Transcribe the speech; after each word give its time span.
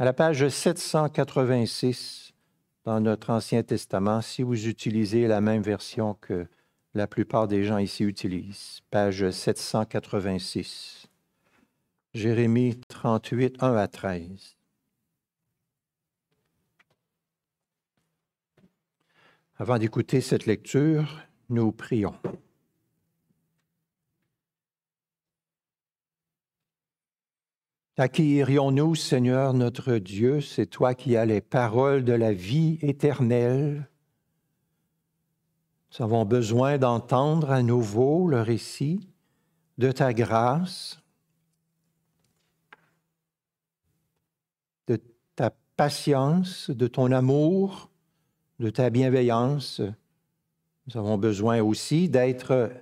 à 0.00 0.04
la 0.06 0.14
page 0.14 0.48
786 0.48 2.32
dans 2.84 3.00
notre 3.00 3.28
Ancien 3.28 3.62
Testament, 3.62 4.22
si 4.22 4.42
vous 4.42 4.66
utilisez 4.66 5.26
la 5.26 5.42
même 5.42 5.60
version 5.60 6.14
que 6.14 6.46
la 6.94 7.06
plupart 7.06 7.48
des 7.48 7.64
gens 7.64 7.76
ici 7.76 8.04
utilisent, 8.04 8.80
page 8.90 9.30
786. 9.30 11.06
Jérémie 12.14 12.80
38, 12.88 13.62
1 13.62 13.76
à 13.76 13.88
13. 13.88 14.56
Avant 19.58 19.76
d'écouter 19.76 20.22
cette 20.22 20.46
lecture, 20.46 21.20
nous 21.50 21.72
prions. 21.72 22.14
Irions-nous, 28.08 28.94
Seigneur 28.94 29.52
notre 29.52 29.96
Dieu? 29.96 30.40
C'est 30.40 30.64
toi 30.64 30.94
qui 30.94 31.18
as 31.18 31.26
les 31.26 31.42
paroles 31.42 32.02
de 32.02 32.14
la 32.14 32.32
vie 32.32 32.78
éternelle. 32.80 33.90
Nous 35.92 36.04
avons 36.04 36.24
besoin 36.24 36.78
d'entendre 36.78 37.50
à 37.50 37.62
nouveau 37.62 38.26
le 38.26 38.40
récit 38.40 39.06
de 39.76 39.92
ta 39.92 40.14
grâce, 40.14 41.02
de 44.86 44.98
ta 45.36 45.52
patience, 45.76 46.70
de 46.70 46.86
ton 46.86 47.12
amour, 47.12 47.90
de 48.60 48.70
ta 48.70 48.88
bienveillance. 48.88 49.82
Nous 50.86 50.96
avons 50.96 51.18
besoin 51.18 51.60
aussi 51.60 52.08
d'être 52.08 52.72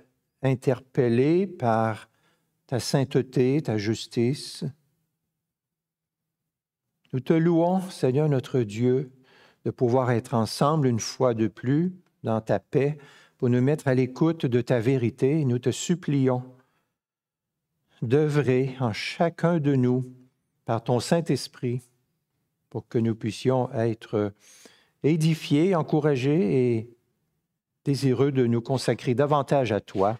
interpellés 0.43 1.45
par 1.45 2.09
ta 2.67 2.79
sainteté, 2.79 3.61
ta 3.61 3.77
justice. 3.77 4.63
Nous 7.11 7.21
te 7.21 7.33
louons, 7.33 7.81
Seigneur 7.89 8.29
notre 8.29 8.59
Dieu, 8.59 9.11
de 9.65 9.71
pouvoir 9.71 10.11
être 10.11 10.35
ensemble 10.35 10.87
une 10.87 10.99
fois 10.99 11.33
de 11.33 11.47
plus 11.47 11.91
dans 12.23 12.39
ta 12.39 12.59
paix 12.59 12.99
pour 13.39 13.49
nous 13.49 13.61
mettre 13.61 13.87
à 13.87 13.95
l'écoute 13.95 14.45
de 14.45 14.61
ta 14.61 14.79
vérité. 14.79 15.43
Nous 15.43 15.57
te 15.57 15.71
supplions 15.71 16.43
d'œuvrer 18.03 18.75
en 18.79 18.93
chacun 18.93 19.59
de 19.59 19.73
nous 19.73 20.05
par 20.65 20.83
ton 20.83 20.99
Saint-Esprit 20.99 21.81
pour 22.69 22.87
que 22.87 22.99
nous 22.99 23.15
puissions 23.15 23.71
être 23.73 24.31
édifiés, 25.01 25.73
encouragés 25.73 26.77
et 26.77 26.95
désireux 27.85 28.31
de 28.31 28.45
nous 28.45 28.61
consacrer 28.61 29.15
davantage 29.15 29.71
à 29.71 29.79
toi 29.79 30.19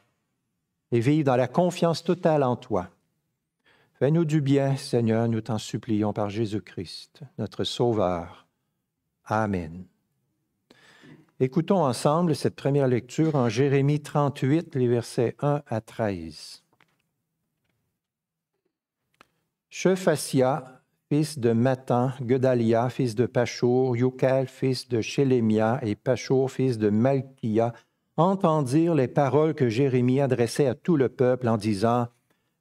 et 0.92 1.00
vivre 1.00 1.26
dans 1.26 1.36
la 1.36 1.48
confiance 1.48 2.04
totale 2.04 2.44
en 2.44 2.56
toi. 2.56 2.90
Fais-nous 4.00 4.24
du 4.24 4.40
bien, 4.40 4.78
Seigneur, 4.78 5.28
nous 5.28 5.42
t'en 5.42 5.58
supplions 5.58 6.14
par 6.14 6.30
Jésus-Christ, 6.30 7.20
notre 7.38 7.66
Sauveur. 7.66 8.48
Amen. 9.26 9.84
Écoutons 11.42 11.84
ensemble 11.84 12.34
cette 12.34 12.56
première 12.56 12.88
lecture 12.88 13.36
en 13.36 13.50
Jérémie 13.50 14.00
38, 14.00 14.76
les 14.76 14.88
versets 14.88 15.36
1 15.42 15.64
à 15.68 15.82
13. 15.82 16.64
Shephasia, 19.70 20.82
fils 21.10 21.38
de 21.38 21.52
Matan, 21.52 22.14
Gedalia, 22.26 22.90
fils 22.90 23.16
de 23.16 23.26
Pachour, 23.26 23.98
Yukel, 23.98 24.48
fils 24.48 24.88
de 24.88 25.02
Shélémia, 25.02 25.78
et 25.84 25.96
Pachour, 25.96 26.50
fils 26.52 26.78
de 26.78 26.90
Malkia, 26.90 27.74
entendirent 28.16 28.96
les 28.96 29.10
paroles 29.10 29.56
que 29.56 29.68
Jérémie 29.68 30.22
adressait 30.22 30.68
à 30.68 30.76
tout 30.76 30.96
le 30.96 31.10
peuple 31.10 31.50
en 31.50 31.58
disant 31.58 32.08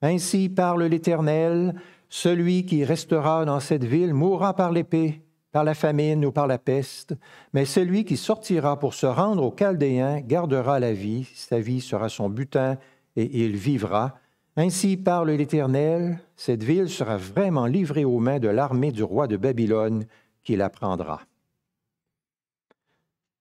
ainsi 0.03 0.49
parle 0.49 0.85
l'Éternel, 0.85 1.75
celui 2.09 2.65
qui 2.65 2.85
restera 2.85 3.45
dans 3.45 3.61
cette 3.61 3.85
ville 3.85 4.15
mourra 4.15 4.55
par 4.55 4.73
l'épée, 4.73 5.23
par 5.53 5.65
la 5.65 5.75
famine 5.75 6.25
ou 6.25 6.33
par 6.33 6.47
la 6.47 6.59
peste, 6.59 7.15
mais 7.53 7.65
celui 7.65 8.05
qui 8.05 8.17
sortira 8.17 8.79
pour 8.79 8.95
se 8.95 9.07
rendre 9.07 9.43
aux 9.43 9.55
Chaldéens 9.57 10.21
gardera 10.21 10.79
la 10.79 10.93
vie, 10.93 11.29
sa 11.35 11.59
vie 11.59 11.81
sera 11.81 12.09
son 12.09 12.29
butin 12.29 12.77
et 13.17 13.45
il 13.45 13.57
vivra. 13.57 14.19
Ainsi 14.57 14.97
parle 14.97 15.31
l'Éternel, 15.31 16.19
cette 16.37 16.63
ville 16.63 16.89
sera 16.89 17.17
vraiment 17.17 17.67
livrée 17.67 18.05
aux 18.05 18.19
mains 18.19 18.41
de 18.41 18.49
l'armée 18.49 18.93
du 18.93 19.03
roi 19.03 19.27
de 19.27 19.37
Babylone 19.37 20.05
qui 20.43 20.57
la 20.57 20.71
prendra. 20.71 21.23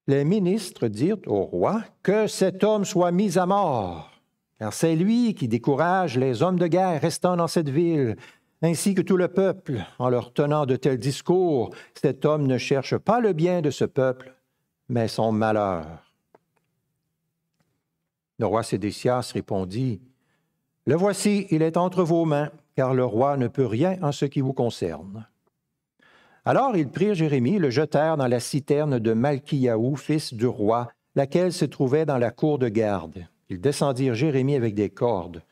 Les 0.06 0.24
ministres 0.24 0.88
dirent 0.88 1.18
au 1.26 1.42
roi 1.42 1.82
que 2.02 2.26
cet 2.26 2.64
homme 2.64 2.84
soit 2.84 3.12
mis 3.12 3.38
à 3.38 3.46
mort 3.46 4.07
car 4.58 4.72
c'est 4.72 4.96
lui 4.96 5.34
qui 5.34 5.48
décourage 5.48 6.18
les 6.18 6.42
hommes 6.42 6.58
de 6.58 6.66
guerre 6.66 7.00
restant 7.00 7.36
dans 7.36 7.46
cette 7.46 7.68
ville, 7.68 8.16
ainsi 8.60 8.94
que 8.94 9.02
tout 9.02 9.16
le 9.16 9.28
peuple, 9.28 9.84
en 9.98 10.08
leur 10.08 10.32
tenant 10.32 10.66
de 10.66 10.76
tels 10.76 10.98
discours. 10.98 11.70
Cet 11.94 12.24
homme 12.24 12.46
ne 12.46 12.58
cherche 12.58 12.96
pas 12.96 13.20
le 13.20 13.32
bien 13.32 13.60
de 13.60 13.70
ce 13.70 13.84
peuple, 13.84 14.34
mais 14.88 15.06
son 15.06 15.30
malheur. 15.30 15.86
Le 18.38 18.46
roi 18.46 18.62
Sédécias 18.62 19.30
répondit, 19.32 20.00
Le 20.86 20.96
voici, 20.96 21.46
il 21.50 21.62
est 21.62 21.76
entre 21.76 22.02
vos 22.02 22.24
mains, 22.24 22.50
car 22.74 22.94
le 22.94 23.04
roi 23.04 23.36
ne 23.36 23.48
peut 23.48 23.66
rien 23.66 23.98
en 24.02 24.12
ce 24.12 24.24
qui 24.24 24.40
vous 24.40 24.52
concerne. 24.52 25.26
Alors 26.44 26.76
ils 26.76 26.88
prirent 26.88 27.14
Jérémie, 27.14 27.58
le 27.58 27.70
jetèrent 27.70 28.16
dans 28.16 28.26
la 28.26 28.40
citerne 28.40 28.98
de 28.98 29.12
Malkiaou, 29.12 29.96
fils 29.96 30.32
du 30.32 30.46
roi, 30.46 30.88
laquelle 31.14 31.52
se 31.52 31.64
trouvait 31.64 32.06
dans 32.06 32.18
la 32.18 32.30
cour 32.30 32.58
de 32.58 32.68
garde. 32.68 33.26
Ils 33.50 33.60
descendirent 33.60 34.14
Jérémie 34.14 34.56
avec 34.56 34.74
des 34.74 34.90
cordes. 34.90 35.42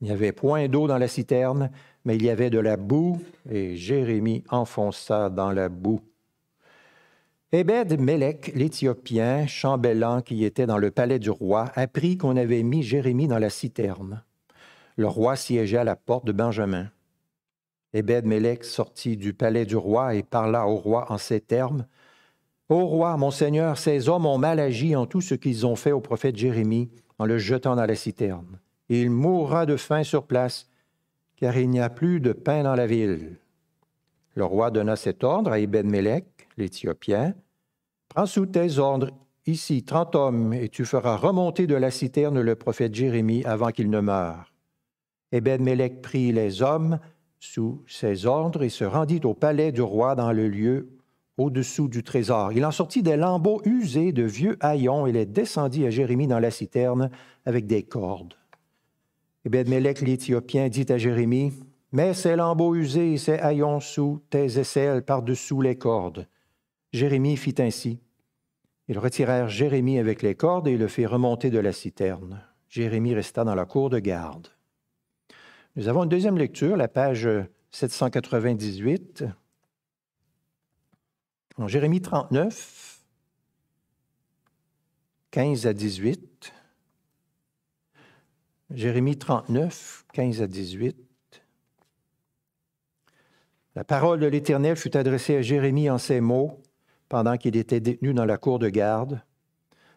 Il 0.00 0.06
n'y 0.06 0.12
avait 0.12 0.32
point 0.32 0.68
d'eau 0.68 0.86
dans 0.86 0.98
la 0.98 1.08
citerne, 1.08 1.70
mais 2.04 2.16
il 2.16 2.24
y 2.24 2.30
avait 2.30 2.50
de 2.50 2.58
la 2.58 2.76
boue, 2.76 3.20
et 3.50 3.76
Jérémie 3.76 4.44
enfonça 4.50 5.30
dans 5.30 5.50
la 5.50 5.68
boue. 5.68 6.00
Ebed 7.52 8.00
Melech, 8.00 8.52
l'Éthiopien, 8.54 9.46
chambellan 9.46 10.22
qui 10.22 10.44
était 10.44 10.66
dans 10.66 10.78
le 10.78 10.90
palais 10.90 11.18
du 11.18 11.30
roi, 11.30 11.70
apprit 11.74 12.18
qu'on 12.18 12.36
avait 12.36 12.64
mis 12.64 12.82
Jérémie 12.82 13.28
dans 13.28 13.38
la 13.38 13.50
citerne. 13.50 14.24
Le 14.96 15.06
roi 15.06 15.36
siégeait 15.36 15.78
à 15.78 15.84
la 15.84 15.96
porte 15.96 16.24
de 16.24 16.32
Benjamin. 16.32 16.90
Ebed 17.92 18.26
Melech 18.26 18.64
sortit 18.64 19.16
du 19.16 19.34
palais 19.34 19.66
du 19.66 19.76
roi 19.76 20.16
et 20.16 20.24
parla 20.24 20.66
au 20.66 20.76
roi 20.76 21.10
en 21.12 21.18
ces 21.18 21.40
termes 21.40 21.86
Ô 22.70 22.86
roi, 22.86 23.16
mon 23.18 23.30
seigneur, 23.30 23.76
ces 23.76 24.08
hommes 24.08 24.24
ont 24.26 24.38
mal 24.38 24.58
agi 24.58 24.96
en 24.96 25.06
tout 25.06 25.20
ce 25.20 25.34
qu'ils 25.34 25.66
ont 25.66 25.76
fait 25.76 25.92
au 25.92 26.00
prophète 26.00 26.36
Jérémie 26.36 26.90
en 27.18 27.26
le 27.26 27.38
jetant 27.38 27.76
dans 27.76 27.86
la 27.86 27.94
citerne. 27.94 28.58
il 28.88 29.10
mourra 29.10 29.66
de 29.66 29.76
faim 29.76 30.02
sur 30.02 30.26
place, 30.26 30.68
car 31.36 31.56
il 31.56 31.70
n'y 31.70 31.80
a 31.80 31.90
plus 31.90 32.20
de 32.20 32.32
pain 32.32 32.62
dans 32.62 32.74
la 32.74 32.86
ville. 32.86 33.38
Le 34.34 34.44
roi 34.44 34.70
donna 34.70 34.96
cet 34.96 35.24
ordre 35.24 35.52
à 35.52 35.58
Ebed-Mélec, 35.58 36.48
l'Éthiopien. 36.56 37.34
Prends 38.08 38.26
sous 38.26 38.46
tes 38.46 38.78
ordres 38.78 39.10
ici 39.46 39.84
trente 39.84 40.14
hommes, 40.14 40.52
et 40.52 40.68
tu 40.68 40.84
feras 40.84 41.16
remonter 41.16 41.66
de 41.66 41.74
la 41.74 41.90
citerne 41.90 42.40
le 42.40 42.54
prophète 42.54 42.94
Jérémie 42.94 43.44
avant 43.44 43.70
qu'il 43.70 43.90
ne 43.90 44.00
meure. 44.00 44.52
Ebed-Mélec 45.32 46.02
prit 46.02 46.32
les 46.32 46.62
hommes 46.62 46.98
sous 47.40 47.82
ses 47.86 48.26
ordres 48.26 48.62
et 48.62 48.68
se 48.68 48.84
rendit 48.84 49.20
au 49.24 49.34
palais 49.34 49.72
du 49.72 49.82
roi 49.82 50.14
dans 50.14 50.32
le 50.32 50.48
lieu 50.48 50.93
au-dessous 51.38 51.88
du 51.88 52.02
trésor. 52.02 52.52
Il 52.52 52.64
en 52.64 52.70
sortit 52.70 53.02
des 53.02 53.16
lambeaux 53.16 53.60
usés 53.64 54.12
de 54.12 54.22
vieux 54.22 54.56
haillons 54.60 55.06
et 55.06 55.12
les 55.12 55.26
descendit 55.26 55.86
à 55.86 55.90
Jérémie 55.90 56.26
dans 56.26 56.38
la 56.38 56.50
citerne 56.50 57.10
avec 57.44 57.66
des 57.66 57.82
cordes. 57.82 58.34
Et 59.44 59.64
Mélec 59.64 60.00
l'Éthiopien 60.00 60.68
dit 60.68 60.86
à 60.90 60.98
Jérémie, 60.98 61.52
Mets 61.92 62.14
ces 62.14 62.34
lambeaux 62.34 62.74
usés 62.74 63.12
et 63.12 63.18
ces 63.18 63.38
haillons 63.38 63.78
sous 63.78 64.20
tes 64.30 64.58
aisselles 64.58 65.04
par-dessous 65.04 65.60
les 65.60 65.76
cordes. 65.76 66.26
Jérémie 66.92 67.36
fit 67.36 67.54
ainsi. 67.58 68.00
Ils 68.88 68.98
retirèrent 68.98 69.48
Jérémie 69.48 69.98
avec 69.98 70.22
les 70.22 70.34
cordes 70.34 70.66
et 70.66 70.76
le 70.76 70.88
firent 70.88 71.12
remonter 71.12 71.50
de 71.50 71.58
la 71.58 71.72
citerne. 71.72 72.42
Jérémie 72.68 73.14
resta 73.14 73.44
dans 73.44 73.54
la 73.54 73.64
cour 73.64 73.90
de 73.90 73.98
garde. 73.98 74.48
Nous 75.76 75.88
avons 75.88 76.02
une 76.02 76.08
deuxième 76.08 76.38
lecture, 76.38 76.76
la 76.76 76.88
page 76.88 77.28
798. 77.70 79.24
Jérémie 81.62 82.00
39, 82.00 83.00
15 85.30 85.66
à 85.66 85.72
18. 85.72 86.52
Jérémie 88.70 89.16
39, 89.16 90.04
15 90.12 90.42
à 90.42 90.46
18. 90.48 90.96
La 93.76 93.84
parole 93.84 94.18
de 94.18 94.26
l'Éternel 94.26 94.76
fut 94.76 94.96
adressée 94.96 95.36
à 95.36 95.42
Jérémie 95.42 95.88
en 95.88 95.98
ces 95.98 96.20
mots 96.20 96.60
pendant 97.08 97.36
qu'il 97.36 97.56
était 97.56 97.80
détenu 97.80 98.14
dans 98.14 98.24
la 98.24 98.36
cour 98.36 98.58
de 98.58 98.68
garde. 98.68 99.22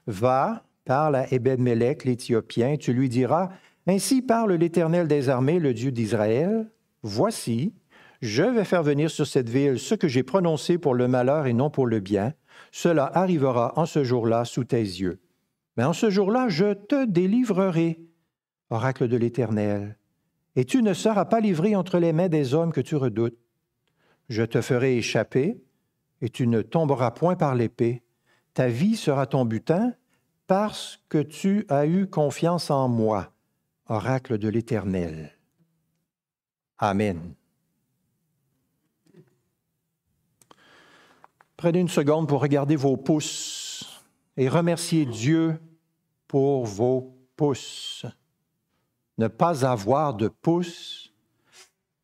Va, 0.05 0.63
parle 0.85 1.15
à 1.15 1.33
Ebed-Melech, 1.33 2.05
l'Éthiopien, 2.05 2.77
tu 2.77 2.93
lui 2.93 3.09
diras 3.09 3.49
Ainsi 3.87 4.21
parle 4.21 4.53
l'Éternel 4.53 5.07
des 5.07 5.27
armées, 5.27 5.59
le 5.59 5.73
Dieu 5.73 5.91
d'Israël. 5.91 6.69
Voici, 7.01 7.73
je 8.21 8.43
vais 8.43 8.63
faire 8.63 8.83
venir 8.83 9.11
sur 9.11 9.27
cette 9.27 9.49
ville 9.49 9.79
ce 9.79 9.95
que 9.95 10.07
j'ai 10.07 10.23
prononcé 10.23 10.77
pour 10.77 10.95
le 10.95 11.07
malheur 11.07 11.45
et 11.45 11.53
non 11.53 11.69
pour 11.69 11.85
le 11.85 11.99
bien. 11.99 12.33
Cela 12.71 13.05
arrivera 13.05 13.73
en 13.75 13.85
ce 13.85 14.03
jour-là 14.03 14.45
sous 14.45 14.63
tes 14.63 14.81
yeux. 14.81 15.19
Mais 15.75 15.83
en 15.83 15.93
ce 15.93 16.09
jour-là, 16.09 16.49
je 16.49 16.73
te 16.73 17.05
délivrerai, 17.05 18.01
oracle 18.71 19.07
de 19.07 19.17
l'Éternel, 19.17 19.97
et 20.55 20.65
tu 20.65 20.81
ne 20.81 20.93
seras 20.93 21.25
pas 21.25 21.39
livré 21.39 21.75
entre 21.75 21.99
les 21.99 22.13
mains 22.13 22.29
des 22.29 22.55
hommes 22.55 22.73
que 22.73 22.81
tu 22.81 22.95
redoutes. 22.95 23.37
je 24.29 24.43
te 24.43 24.59
ferai 24.59 24.97
échapper, 24.97 25.61
et 26.21 26.29
tu 26.29 26.47
ne 26.47 26.61
tomberas 26.61 27.11
point 27.11 27.35
par 27.35 27.55
l'épée. 27.55 28.03
Ta 28.55 28.67
vie 28.67 28.95
sera 28.95 29.27
ton 29.27 29.45
butin, 29.45 29.93
parce 30.47 30.99
que 31.09 31.19
tu 31.19 31.65
as 31.69 31.85
eu 31.85 32.07
confiance 32.07 32.71
en 32.71 32.89
moi, 32.89 33.31
oracle 33.87 34.37
de 34.37 34.49
l'Éternel. 34.49 35.37
Amen. 36.79 37.35
Prenez 41.57 41.79
une 41.79 41.89
seconde 41.89 42.27
pour 42.27 42.39
regarder 42.39 42.75
vos 42.75 42.95
pouces 42.97 44.03
et 44.37 44.47
remercier 44.47 45.05
Dieu 45.05 45.59
pour 46.27 46.65
vos 46.65 47.17
pouces. 47.35 48.05
Ne 49.17 49.27
pas 49.27 49.65
avoir 49.65 50.13
de 50.13 50.27
pouces, 50.27 51.11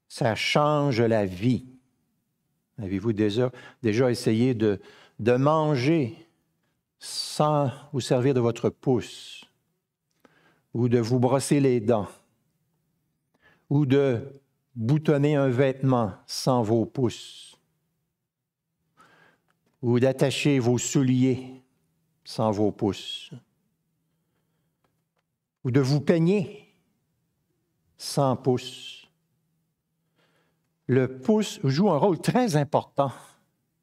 ça 0.10 0.34
change 0.34 1.00
la 1.02 1.26
vie. 1.26 1.68
Avez-vous 2.80 3.14
déjà, 3.14 3.52
essayé 3.84 4.56
de 4.56 4.80
manger 5.20 6.18
sans 6.98 7.70
vous 7.92 8.00
servir 8.00 8.34
de 8.34 8.40
votre 8.40 8.70
pouce, 8.70 9.44
ou 10.74 10.88
de 10.88 11.00
vous 11.00 11.20
brosser 11.20 11.60
les 11.60 11.82
dents, 11.82 12.08
ou 13.70 13.86
de 13.86 14.42
boutonner 14.74 15.36
un 15.36 15.50
vêtement 15.50 16.14
sans 16.26 16.64
vos 16.64 16.86
pouces, 16.86 17.60
ou 19.84 20.00
d'attacher 20.00 20.60
vos 20.60 20.78
souliers 20.78 21.62
sans 22.24 22.52
vos 22.52 22.72
pouces, 22.72 23.32
ou 25.66 25.72
de 25.72 25.82
vous 25.82 26.00
peigner 26.00 26.74
sans 27.98 28.38
pouces. 28.38 29.10
Le 30.88 31.20
pouce 31.20 31.60
joue 31.66 31.92
un 31.92 31.98
rôle 31.98 32.20
très 32.20 32.56
important 32.56 33.12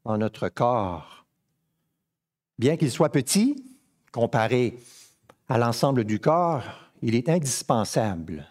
dans 0.03 0.17
notre 0.17 0.49
corps. 0.49 1.23
Bien 2.57 2.77
qu'il 2.77 2.91
soit 2.91 3.09
petit, 3.09 3.63
comparé 4.11 4.79
à 5.49 5.59
l'ensemble 5.59 6.03
du 6.03 6.19
corps, 6.19 6.63
il 7.03 7.13
est 7.13 7.29
indispensable, 7.29 8.47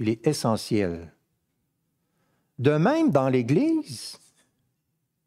il 0.00 0.08
est 0.08 0.26
essentiel. 0.26 1.12
De 2.58 2.72
même, 2.72 3.10
dans 3.10 3.28
l'Église, 3.28 4.18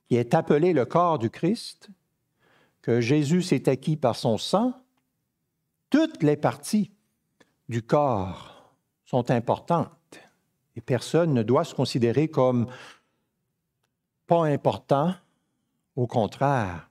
qui 0.07 0.15
est 0.15 0.33
appelée 0.33 0.73
le 0.73 0.85
corps 0.85 1.19
du 1.19 1.29
Christ, 1.29 1.89
que 2.81 3.01
Jésus 3.01 3.41
s'est 3.41 3.67
acquis 3.69 3.97
par 3.97 4.15
son 4.15 4.37
sang, 4.37 4.73
toutes 5.89 6.23
les 6.23 6.37
parties 6.37 6.91
du 7.69 7.81
corps 7.81 8.73
sont 9.05 9.29
importantes 9.31 9.91
et 10.75 10.81
personne 10.81 11.33
ne 11.33 11.43
doit 11.43 11.63
se 11.63 11.75
considérer 11.75 12.27
comme 12.27 12.67
pas 14.27 14.45
important, 14.45 15.15
au 15.95 16.07
contraire. 16.07 16.89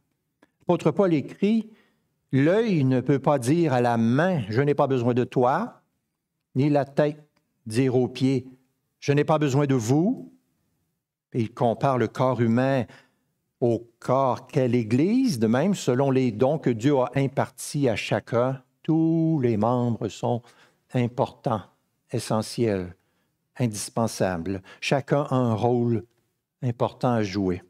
L'apôtre 0.61 0.91
Paul 0.91 1.15
écrit, 1.15 1.71
L'œil 2.33 2.85
ne 2.85 3.01
peut 3.01 3.21
pas 3.21 3.39
dire 3.39 3.73
à 3.73 3.81
la 3.81 3.97
main, 3.97 4.43
je 4.49 4.61
n'ai 4.61 4.75
pas 4.75 4.89
besoin 4.89 5.15
de 5.15 5.25
toi, 5.25 5.83
ni 6.55 6.69
la 6.69 6.85
tête 6.85 7.23
dire 7.67 7.95
aux 7.95 8.09
pieds, 8.09 8.47
je 8.99 9.13
n'ai 9.13 9.25
pas 9.25 9.39
besoin 9.39 9.67
de 9.67 9.75
vous. 9.75 10.33
il 11.33 11.53
compare 11.53 11.99
le 11.99 12.09
corps 12.09 12.41
humain 12.41 12.85
au 13.61 13.91
corps 13.99 14.47
qu'est 14.47 14.69
l'Église, 14.69 15.39
de 15.39 15.47
même, 15.47 15.75
selon 15.75 16.11
les 16.11 16.33
dons 16.33 16.59
que 16.59 16.71
Dieu 16.71 16.99
a 16.99 17.11
impartis 17.15 17.89
à 17.89 17.97
chacun, 17.97 18.63
tous 18.83 19.41
les 19.43 19.57
membres 19.57 20.09
sont 20.09 20.43
importants, 20.95 21.63
essentiels, 22.13 22.95
indispensables. 23.59 24.63
Chacun 24.81 25.27
a 25.31 25.35
un 25.35 25.55
rôle 25.55 26.05
important 26.63 27.13
à 27.13 27.23
jouer. 27.23 27.63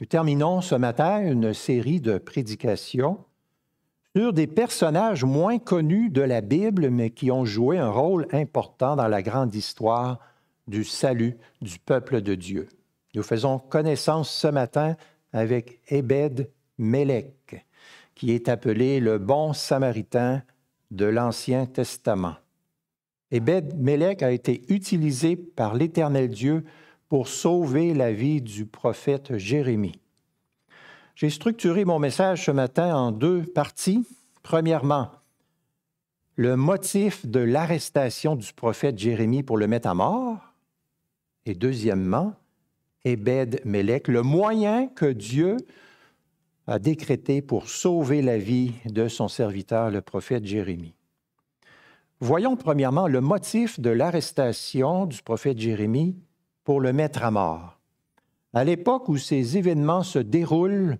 Nous 0.00 0.06
terminons 0.06 0.60
ce 0.60 0.74
matin 0.74 1.20
une 1.20 1.54
série 1.54 2.00
de 2.00 2.18
prédications 2.18 3.24
sur 4.14 4.32
des 4.32 4.46
personnages 4.46 5.24
moins 5.24 5.58
connus 5.58 6.10
de 6.10 6.20
la 6.20 6.40
Bible, 6.40 6.90
mais 6.90 7.10
qui 7.10 7.30
ont 7.30 7.44
joué 7.44 7.78
un 7.78 7.90
rôle 7.90 8.28
important 8.32 8.96
dans 8.96 9.08
la 9.08 9.22
grande 9.22 9.54
histoire 9.54 10.18
du 10.68 10.84
salut 10.84 11.36
du 11.60 11.78
peuple 11.78 12.20
de 12.20 12.34
Dieu. 12.34 12.68
Nous 13.14 13.22
faisons 13.22 13.58
connaissance 13.58 14.30
ce 14.30 14.48
matin 14.48 14.96
avec 15.32 15.80
Ebed 15.88 16.50
Melech, 16.78 17.64
qui 18.14 18.32
est 18.32 18.48
appelé 18.48 19.00
le 19.00 19.18
bon 19.18 19.52
samaritain 19.52 20.42
de 20.90 21.06
l'Ancien 21.06 21.66
Testament. 21.66 22.36
Ebed 23.30 23.76
Melech 23.78 24.22
a 24.22 24.32
été 24.32 24.62
utilisé 24.68 25.36
par 25.36 25.74
l'Éternel 25.74 26.28
Dieu 26.28 26.64
pour 27.08 27.28
sauver 27.28 27.94
la 27.94 28.12
vie 28.12 28.40
du 28.40 28.66
prophète 28.66 29.36
Jérémie. 29.36 30.00
J'ai 31.14 31.30
structuré 31.30 31.84
mon 31.84 32.00
message 32.00 32.44
ce 32.46 32.50
matin 32.50 32.94
en 32.96 33.12
deux 33.12 33.42
parties. 33.42 34.04
Premièrement, 34.42 35.10
le 36.36 36.56
motif 36.56 37.24
de 37.26 37.38
l'arrestation 37.38 38.34
du 38.34 38.52
prophète 38.52 38.98
Jérémie 38.98 39.44
pour 39.44 39.56
le 39.56 39.68
mettre 39.68 39.88
à 39.88 39.94
mort. 39.94 40.54
Et 41.46 41.54
deuxièmement, 41.54 42.34
Ebed 43.04 43.60
Melech, 43.64 44.08
le 44.08 44.22
moyen 44.22 44.88
que 44.88 45.06
Dieu 45.06 45.56
a 46.66 46.78
décrété 46.78 47.42
pour 47.42 47.68
sauver 47.68 48.22
la 48.22 48.38
vie 48.38 48.72
de 48.86 49.08
son 49.08 49.28
serviteur, 49.28 49.90
le 49.90 50.00
prophète 50.00 50.46
Jérémie. 50.46 50.94
Voyons 52.20 52.56
premièrement 52.56 53.06
le 53.06 53.20
motif 53.20 53.78
de 53.80 53.90
l'arrestation 53.90 55.04
du 55.04 55.22
prophète 55.22 55.58
Jérémie 55.58 56.16
pour 56.64 56.80
le 56.80 56.92
mettre 56.92 57.22
à 57.22 57.30
mort. 57.30 57.78
À 58.54 58.64
l'époque 58.64 59.08
où 59.08 59.18
ces 59.18 59.58
événements 59.58 60.02
se 60.02 60.18
déroulent, 60.18 60.98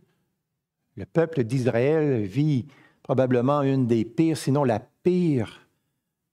le 0.97 1.07
peuple 1.07 1.45
d'Israël 1.45 2.23
vit 2.25 2.67
probablement 3.03 3.63
une 3.63 3.87
des 3.87 4.05
pires, 4.05 4.37
sinon 4.37 4.65
la 4.65 4.81
pire 5.03 5.67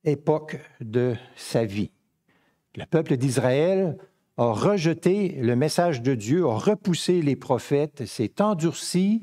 époque 0.04 0.58
de 0.80 1.14
sa 1.36 1.64
vie. 1.64 1.90
Le 2.76 2.84
peuple 2.86 3.16
d'Israël 3.16 3.96
a 4.38 4.52
rejeté 4.52 5.36
le 5.40 5.56
message 5.56 6.02
de 6.02 6.14
Dieu, 6.14 6.46
a 6.46 6.56
repoussé 6.56 7.22
les 7.22 7.36
prophètes, 7.36 8.06
s'est 8.06 8.40
endurci 8.40 9.22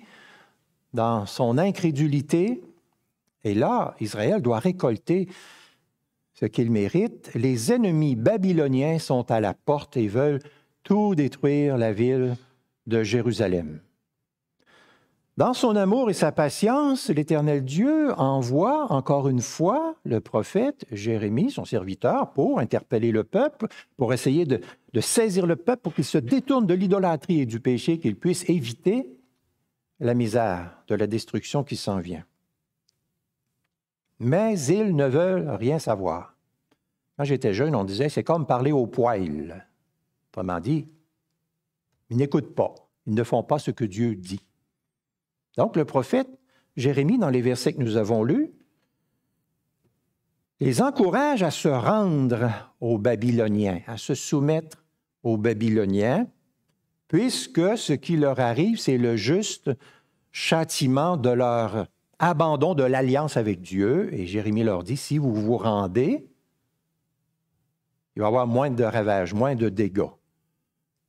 dans 0.94 1.26
son 1.26 1.58
incrédulité. 1.58 2.62
Et 3.44 3.54
là, 3.54 3.96
Israël 4.00 4.42
doit 4.42 4.60
récolter 4.60 5.28
ce 6.34 6.46
qu'il 6.46 6.72
mérite. 6.72 7.32
Les 7.36 7.72
ennemis 7.72 8.16
babyloniens 8.16 9.00
sont 9.00 9.30
à 9.32 9.40
la 9.40 9.54
porte 9.54 9.98
et 9.98 10.08
veulent 10.08 10.42
tout 10.84 11.16
détruire 11.16 11.78
la 11.78 11.92
ville 11.92 12.36
de 12.88 13.04
Jérusalem. 13.04 13.82
Dans 15.40 15.54
son 15.54 15.78
amour 15.78 16.10
et 16.10 16.14
sa 16.14 16.34
patience, 16.34 17.10
l'Éternel 17.10 17.64
Dieu 17.64 18.12
envoie 18.20 18.92
encore 18.92 19.30
une 19.30 19.40
fois 19.40 19.96
le 20.04 20.20
prophète 20.20 20.86
Jérémie, 20.92 21.50
son 21.50 21.64
serviteur, 21.64 22.34
pour 22.34 22.60
interpeller 22.60 23.14
le 23.14 23.24
peuple, 23.24 23.68
pour 23.96 24.12
essayer 24.12 24.44
de, 24.44 24.60
saisir 25.00 25.46
le 25.46 25.56
peuple, 25.56 25.82
pour 25.82 25.94
qu'il 25.94 26.04
se 26.04 26.18
détourne 26.18 26.66
de 26.66 26.74
l'idolâtrie 26.74 27.40
et 27.40 27.46
du 27.46 27.62
péché, 27.62 28.00
qu'il 28.00 28.18
puisse 28.18 28.50
éviter 28.50 29.18
la 30.02 30.14
misère, 30.14 30.84
de 30.90 30.96
la 30.96 31.08
destruction 31.08 31.64
qui 31.64 31.78
s'en 31.78 32.00
vient. 32.00 32.26
Mais 34.20 34.60
ils 34.60 34.94
ne 34.94 35.08
veulent 35.08 35.52
rien 35.52 35.80
savoir. 35.80 36.36
Quand 37.18 37.24
j'étais 37.24 37.54
jeune, 37.54 37.76
on 37.76 37.86
disait 37.86 38.10
c'est 38.10 38.26
comme 38.26 38.46
parler 38.46 38.74
au 38.74 38.88
poil. 38.88 39.70
Autrement 40.34 40.60
dit, 40.60 40.90
ils 42.10 42.18
n'écoutent 42.18 42.56
pas, 42.56 42.76
ils 43.08 43.14
ne 43.14 43.24
font 43.24 43.42
pas 43.42 43.58
ce 43.58 43.72
que 43.72 43.86
Dieu 43.86 44.18
dit. 44.18 44.42
Donc, 45.58 45.76
le 45.76 45.86
prophète 45.86 46.30
Jérémie, 46.78 47.18
dans 47.18 47.30
les 47.30 47.42
versets 47.42 47.74
que 47.74 47.82
nous 47.82 47.98
avons 47.98 48.24
lus, 48.24 48.52
les 50.60 50.82
encourage 50.82 51.44
à 51.44 51.52
se 51.52 51.68
rendre 51.68 52.50
aux 52.82 52.98
Babyloniens, 52.98 53.82
à 53.88 53.98
se 53.98 54.14
soumettre 54.14 54.84
aux 55.24 55.38
Babyloniens, 55.38 56.28
puisque 57.08 57.78
ce 57.78 57.94
qui 57.94 58.18
leur 58.18 58.40
arrive, 58.40 58.80
c'est 58.80 58.98
le 58.98 59.16
juste 59.16 59.72
châtiment 60.32 61.18
de 61.18 61.30
leur 61.30 61.88
abandon 62.20 62.76
de 62.76 62.84
l'alliance 62.84 63.38
avec 63.38 63.62
Dieu. 63.62 64.14
Et 64.14 64.28
Jérémie 64.28 64.64
leur 64.64 64.84
dit, 64.84 64.98
si 64.98 65.18
vous 65.18 65.34
vous 65.34 65.58
rendez, 65.58 66.30
il 68.16 68.20
va 68.20 68.26
y 68.26 68.28
avoir 68.28 68.48
moins 68.48 68.70
de 68.70 68.84
ravages, 68.84 69.34
moins 69.34 69.56
de 69.56 69.70
dégâts. 69.70 70.12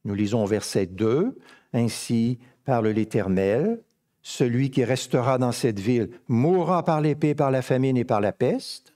Nous 0.04 0.14
lisons 0.14 0.44
verset 0.44 0.86
2, 0.86 1.36
Ainsi 1.72 2.38
parle 2.64 2.88
l'Éternel, 2.88 3.82
celui 4.22 4.70
qui 4.70 4.84
restera 4.84 5.38
dans 5.38 5.52
cette 5.52 5.80
ville 5.80 6.10
mourra 6.28 6.84
par 6.84 7.00
l'épée, 7.00 7.34
par 7.34 7.50
la 7.50 7.62
famine 7.62 7.96
et 7.96 8.04
par 8.04 8.20
la 8.20 8.32
peste. 8.32 8.94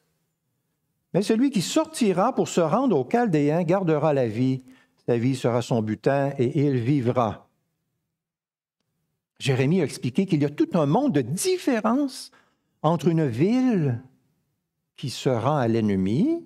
Mais 1.13 1.23
celui 1.23 1.51
qui 1.51 1.63
sortira 1.63 2.35
pour 2.35 2.49
se 2.49 2.61
rendre 2.61 2.99
aux 2.99 3.09
Chaldéens 3.11 3.63
gardera 3.63 4.13
la 4.13 4.27
vie. 4.27 4.63
Sa 5.07 5.17
vie 5.17 5.37
sera 5.37 5.63
son 5.63 5.83
butin 5.83 6.33
et 6.39 6.67
il 6.67 6.79
vivra. 6.79 7.49
Jérémie 9.39 9.81
a 9.81 9.85
expliqué 9.85 10.27
qu'il 10.27 10.43
y 10.43 10.45
a 10.45 10.51
tout 10.51 10.69
un 10.75 10.87
monde 10.87 11.13
de 11.13 11.21
différence 11.21 12.31
entre 12.83 13.09
une 13.09 13.27
ville 13.27 14.03
qui 14.97 15.11
se 15.11 15.29
rend 15.29 15.57
à 15.57 15.69
l'ennemi 15.69 16.45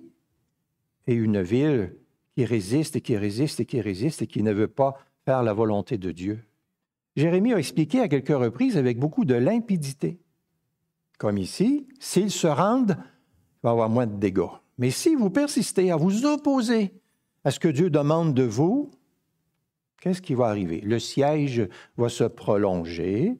et 1.07 1.13
une 1.13 1.41
ville 1.41 1.95
qui 2.35 2.45
résiste 2.45 2.95
et 2.95 3.01
qui 3.01 3.17
résiste 3.17 3.59
et 3.59 3.65
qui 3.65 3.81
résiste 3.81 4.21
et 4.21 4.27
qui 4.27 4.43
ne 4.43 4.51
veut 4.51 4.67
pas 4.67 4.97
faire 5.25 5.43
la 5.43 5.53
volonté 5.53 5.97
de 5.97 6.11
Dieu. 6.11 6.43
Jérémie 7.19 7.53
a 7.53 7.59
expliqué 7.59 7.99
à 7.99 8.07
quelques 8.07 8.29
reprises 8.29 8.77
avec 8.77 8.97
beaucoup 8.97 9.25
de 9.25 9.35
limpidité. 9.35 10.19
Comme 11.17 11.37
ici, 11.37 11.85
s'ils 11.99 12.31
se 12.31 12.47
rendent, 12.47 12.95
il 12.97 13.59
va 13.63 13.69
y 13.69 13.73
avoir 13.73 13.89
moins 13.89 14.07
de 14.07 14.15
dégâts. 14.15 14.55
Mais 14.77 14.89
si 14.89 15.15
vous 15.15 15.29
persistez 15.29 15.91
à 15.91 15.97
vous 15.97 16.25
opposer 16.25 16.93
à 17.43 17.51
ce 17.51 17.59
que 17.59 17.67
Dieu 17.67 17.89
demande 17.89 18.33
de 18.33 18.43
vous, 18.43 18.89
qu'est-ce 20.01 20.21
qui 20.21 20.33
va 20.33 20.47
arriver? 20.47 20.79
Le 20.79 20.97
siège 20.97 21.67
va 21.97 22.07
se 22.07 22.23
prolonger, 22.23 23.35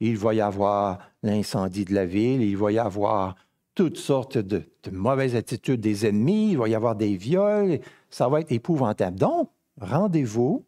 il 0.00 0.16
va 0.16 0.32
y 0.32 0.40
avoir 0.40 0.98
l'incendie 1.22 1.84
de 1.84 1.94
la 1.94 2.06
ville, 2.06 2.40
il 2.40 2.56
va 2.56 2.72
y 2.72 2.78
avoir 2.78 3.34
toutes 3.74 3.98
sortes 3.98 4.38
de, 4.38 4.62
mauvaises 4.90 5.36
attitudes 5.36 5.80
des 5.80 6.06
ennemis, 6.06 6.52
il 6.52 6.58
va 6.58 6.68
y 6.68 6.74
avoir 6.74 6.96
des 6.96 7.14
viols, 7.16 7.80
ça 8.08 8.26
va 8.28 8.40
être 8.40 8.52
épouvantable. 8.52 9.18
Donc, 9.18 9.50
rendez-vous 9.78 10.64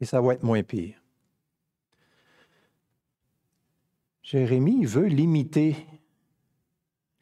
et 0.00 0.04
ça 0.04 0.20
va 0.20 0.34
être 0.34 0.42
moins 0.42 0.64
pire. 0.64 1.00
Jérémie 4.30 4.84
veut 4.84 5.06
limiter 5.06 5.74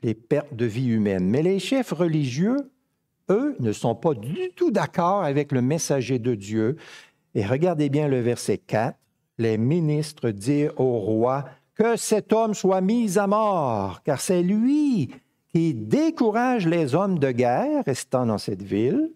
les 0.03 0.13
pertes 0.13 0.55
de 0.55 0.67
vie 0.67 0.89
humaine, 0.89 1.25
mais 1.25 1.41
les 1.41 1.59
chefs 1.59 1.93
religieux, 1.93 2.71
eux, 3.31 3.57
ne 3.61 3.73
sont 3.73 3.95
pas 3.95 4.13
du 4.13 4.51
tout 4.55 4.71
d'accord 4.71 5.23
avec 5.25 5.53
le 5.53 5.63
messager 5.63 6.19
de 6.19 6.35
Dieu. 6.35 6.77
Et 7.35 7.47
regardez 7.47 7.89
bien 7.89 8.09
le 8.09 8.21
verset 8.21 8.59
4. 8.59 8.95
Les 9.39 9.57
ministres 9.57 10.29
dirent 10.29 10.79
au 10.79 10.99
roi 10.99 11.47
que 11.75 11.97
cet 11.97 12.35
homme 12.35 12.53
soit 12.53 12.83
mis 12.83 13.19
à 13.19 13.27
mort, 13.27 14.03
car 14.03 14.21
c'est 14.21 14.43
lui 14.43 15.09
qui 15.49 15.73
décourage 15.73 16.67
les 16.67 16.95
hommes 16.95 17.19
de 17.19 17.31
guerre 17.31 17.85
restant 17.87 18.27
dans 18.27 18.37
cette 18.37 18.63
ville, 18.63 19.13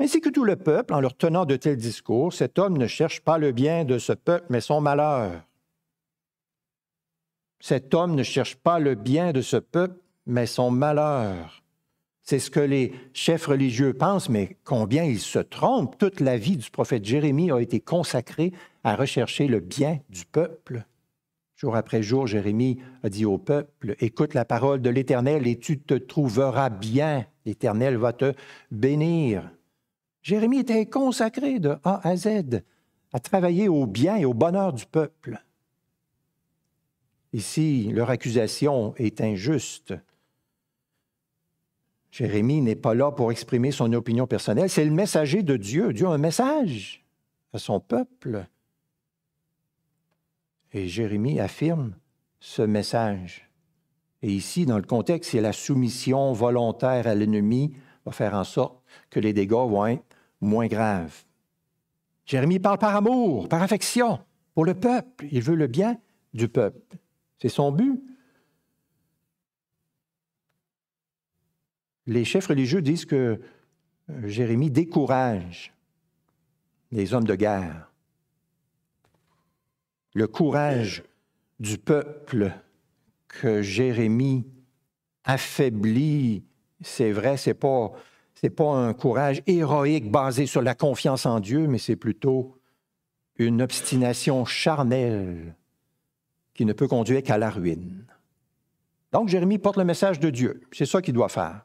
ainsi 0.00 0.20
que 0.20 0.28
tout 0.28 0.44
le 0.44 0.56
peuple 0.56 0.92
en 0.92 1.00
leur 1.00 1.16
tenant 1.16 1.44
de 1.44 1.54
tels 1.54 1.76
discours. 1.76 2.32
Cet 2.32 2.58
homme 2.58 2.76
ne 2.78 2.88
cherche 2.88 3.20
pas 3.20 3.38
le 3.38 3.52
bien 3.52 3.84
de 3.84 3.98
ce 3.98 4.12
peuple, 4.12 4.46
mais 4.50 4.60
son 4.60 4.80
malheur. 4.80 5.47
Cet 7.60 7.94
homme 7.94 8.14
ne 8.14 8.22
cherche 8.22 8.56
pas 8.56 8.78
le 8.78 8.94
bien 8.94 9.32
de 9.32 9.40
ce 9.40 9.56
peuple, 9.56 10.00
mais 10.26 10.46
son 10.46 10.70
malheur. 10.70 11.62
C'est 12.22 12.38
ce 12.38 12.50
que 12.50 12.60
les 12.60 12.92
chefs 13.14 13.46
religieux 13.46 13.94
pensent, 13.94 14.28
mais 14.28 14.58
combien 14.62 15.02
ils 15.04 15.18
se 15.18 15.38
trompent. 15.38 15.96
Toute 15.96 16.20
la 16.20 16.36
vie 16.36 16.58
du 16.58 16.70
prophète 16.70 17.04
Jérémie 17.04 17.50
a 17.50 17.58
été 17.58 17.80
consacrée 17.80 18.52
à 18.84 18.96
rechercher 18.96 19.46
le 19.46 19.60
bien 19.60 20.00
du 20.10 20.26
peuple. 20.26 20.84
Jour 21.56 21.74
après 21.74 22.02
jour, 22.02 22.26
Jérémie 22.26 22.78
a 23.02 23.08
dit 23.08 23.24
au 23.24 23.38
peuple, 23.38 23.96
écoute 23.98 24.34
la 24.34 24.44
parole 24.44 24.80
de 24.80 24.90
l'Éternel 24.90 25.46
et 25.46 25.58
tu 25.58 25.80
te 25.80 25.94
trouveras 25.94 26.70
bien. 26.70 27.26
L'Éternel 27.46 27.96
va 27.96 28.12
te 28.12 28.34
bénir. 28.70 29.50
Jérémie 30.22 30.60
était 30.60 30.86
consacré 30.86 31.58
de 31.58 31.76
A 31.82 32.06
à 32.06 32.14
Z 32.14 32.60
à 33.12 33.20
travailler 33.20 33.68
au 33.68 33.86
bien 33.86 34.16
et 34.16 34.24
au 34.24 34.34
bonheur 34.34 34.72
du 34.72 34.84
peuple. 34.84 35.42
Ici, 37.32 37.90
leur 37.92 38.10
accusation 38.10 38.94
est 38.96 39.20
injuste. 39.20 39.94
Jérémie 42.10 42.62
n'est 42.62 42.74
pas 42.74 42.94
là 42.94 43.12
pour 43.12 43.30
exprimer 43.30 43.70
son 43.70 43.92
opinion 43.92 44.26
personnelle, 44.26 44.70
c'est 44.70 44.84
le 44.84 44.90
messager 44.90 45.42
de 45.42 45.56
Dieu. 45.56 45.92
Dieu 45.92 46.06
a 46.06 46.10
un 46.10 46.18
message 46.18 47.04
à 47.52 47.58
son 47.58 47.80
peuple. 47.80 48.46
Et 50.72 50.88
Jérémie 50.88 51.38
affirme 51.40 51.94
ce 52.40 52.62
message. 52.62 53.48
Et 54.22 54.32
ici, 54.32 54.66
dans 54.66 54.78
le 54.78 54.84
contexte, 54.84 55.30
c'est 55.30 55.40
la 55.40 55.52
soumission 55.52 56.32
volontaire 56.32 57.06
à 57.06 57.14
l'ennemi 57.14 57.74
va 58.04 58.12
faire 58.12 58.34
en 58.34 58.44
sorte 58.44 58.82
que 59.10 59.20
les 59.20 59.32
dégâts 59.32 59.52
vont 59.52 59.86
être 59.86 60.04
moins 60.40 60.66
graves. 60.66 61.24
Jérémie 62.24 62.58
parle 62.58 62.78
par 62.78 62.96
amour, 62.96 63.48
par 63.48 63.62
affection 63.62 64.18
pour 64.54 64.64
le 64.64 64.74
peuple. 64.74 65.26
Il 65.30 65.42
veut 65.42 65.54
le 65.54 65.66
bien 65.66 65.98
du 66.34 66.48
peuple. 66.48 66.98
C'est 67.40 67.48
son 67.48 67.72
but. 67.72 68.02
Les 72.06 72.24
chefs 72.24 72.46
religieux 72.46 72.82
disent 72.82 73.04
que 73.04 73.40
euh, 74.10 74.26
Jérémie 74.26 74.70
décourage 74.70 75.74
les 76.90 77.12
hommes 77.12 77.26
de 77.26 77.34
guerre. 77.34 77.92
Le 80.14 80.26
courage 80.26 81.02
du 81.60 81.76
peuple 81.76 82.52
que 83.28 83.60
Jérémie 83.60 84.46
affaiblit, 85.24 86.44
c'est 86.80 87.12
vrai, 87.12 87.36
c'est 87.36 87.58
c'est 88.34 88.50
pas 88.50 88.72
un 88.72 88.94
courage 88.94 89.42
héroïque 89.46 90.10
basé 90.10 90.46
sur 90.46 90.62
la 90.62 90.74
confiance 90.74 91.26
en 91.26 91.40
Dieu, 91.40 91.66
mais 91.66 91.78
c'est 91.78 91.96
plutôt 91.96 92.56
une 93.36 93.60
obstination 93.60 94.44
charnelle 94.44 95.54
qui 96.58 96.64
ne 96.64 96.72
peut 96.72 96.88
conduire 96.88 97.22
qu'à 97.22 97.38
la 97.38 97.50
ruine. 97.50 98.04
Donc 99.12 99.28
Jérémie 99.28 99.58
porte 99.58 99.76
le 99.76 99.84
message 99.84 100.18
de 100.18 100.28
Dieu. 100.28 100.60
C'est 100.72 100.86
ça 100.86 101.00
qu'il 101.00 101.14
doit 101.14 101.28
faire. 101.28 101.64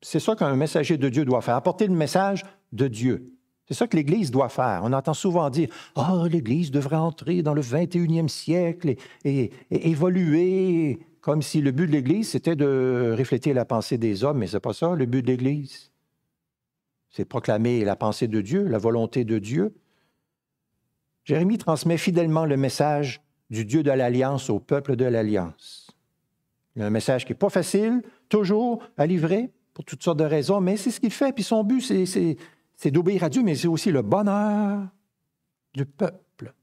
C'est 0.00 0.20
ça 0.20 0.36
qu'un 0.36 0.54
messager 0.54 0.96
de 0.96 1.08
Dieu 1.08 1.24
doit 1.24 1.40
faire, 1.40 1.56
apporter 1.56 1.88
le 1.88 1.94
message 1.94 2.44
de 2.70 2.86
Dieu. 2.86 3.34
C'est 3.66 3.74
ça 3.74 3.88
que 3.88 3.96
l'Église 3.96 4.30
doit 4.30 4.48
faire. 4.48 4.82
On 4.84 4.92
entend 4.92 5.12
souvent 5.12 5.50
dire 5.50 5.70
Ah, 5.96 6.12
oh, 6.14 6.28
l'Église 6.28 6.70
devrait 6.70 6.94
entrer 6.94 7.42
dans 7.42 7.52
le 7.52 7.62
21e 7.62 8.28
siècle 8.28 8.94
et, 9.24 9.50
évoluer, 9.72 11.00
comme 11.20 11.42
si 11.42 11.60
le 11.60 11.72
but 11.72 11.88
de 11.88 11.92
l'Église, 11.92 12.28
c'était 12.28 12.54
de 12.54 13.12
refléter 13.18 13.52
la 13.52 13.64
pensée 13.64 13.98
des 13.98 14.22
hommes, 14.22 14.38
mais 14.38 14.46
ce 14.46 14.56
n'est 14.56 14.60
pas 14.60 14.72
ça 14.72 14.94
le 14.94 15.04
but 15.04 15.22
de 15.22 15.32
l'Église. 15.32 15.90
C'est 17.08 17.24
proclamer 17.24 17.84
la 17.84 17.96
pensée 17.96 18.28
de 18.28 18.40
Dieu, 18.40 18.68
la 18.68 18.78
volonté 18.78 19.24
de 19.24 19.40
Dieu. 19.40 19.74
Jérémie 21.24 21.58
transmet 21.58 21.98
fidèlement 21.98 22.44
le 22.44 22.56
message 22.56 23.20
du 23.50 23.64
Dieu 23.64 23.82
de 23.82 23.90
l'Alliance 23.90 24.48
au 24.48 24.60
peuple 24.60 24.96
de 24.96 25.04
l'Alliance. 25.04 25.90
Il 26.76 26.82
un 26.82 26.90
message 26.90 27.24
qui 27.24 27.32
n'est 27.32 27.38
pas 27.38 27.50
facile, 27.50 28.02
toujours 28.28 28.82
à 28.96 29.06
livrer, 29.06 29.50
pour 29.74 29.84
toutes 29.84 30.02
sortes 30.02 30.18
de 30.18 30.24
raisons, 30.24 30.60
mais 30.60 30.76
c'est 30.76 30.90
ce 30.90 31.00
qu'il 31.00 31.10
fait. 31.10 31.32
Puis 31.32 31.44
son 31.44 31.64
but, 31.64 31.80
c'est 31.80 32.90
d'obéir 32.90 33.24
à 33.24 33.28
Dieu, 33.28 33.42
mais 33.42 33.54
c'est 33.54 33.68
aussi 33.68 33.90
le 33.90 34.02
bonheur 34.02 34.88
du 35.74 35.84
peuple. 35.84 36.54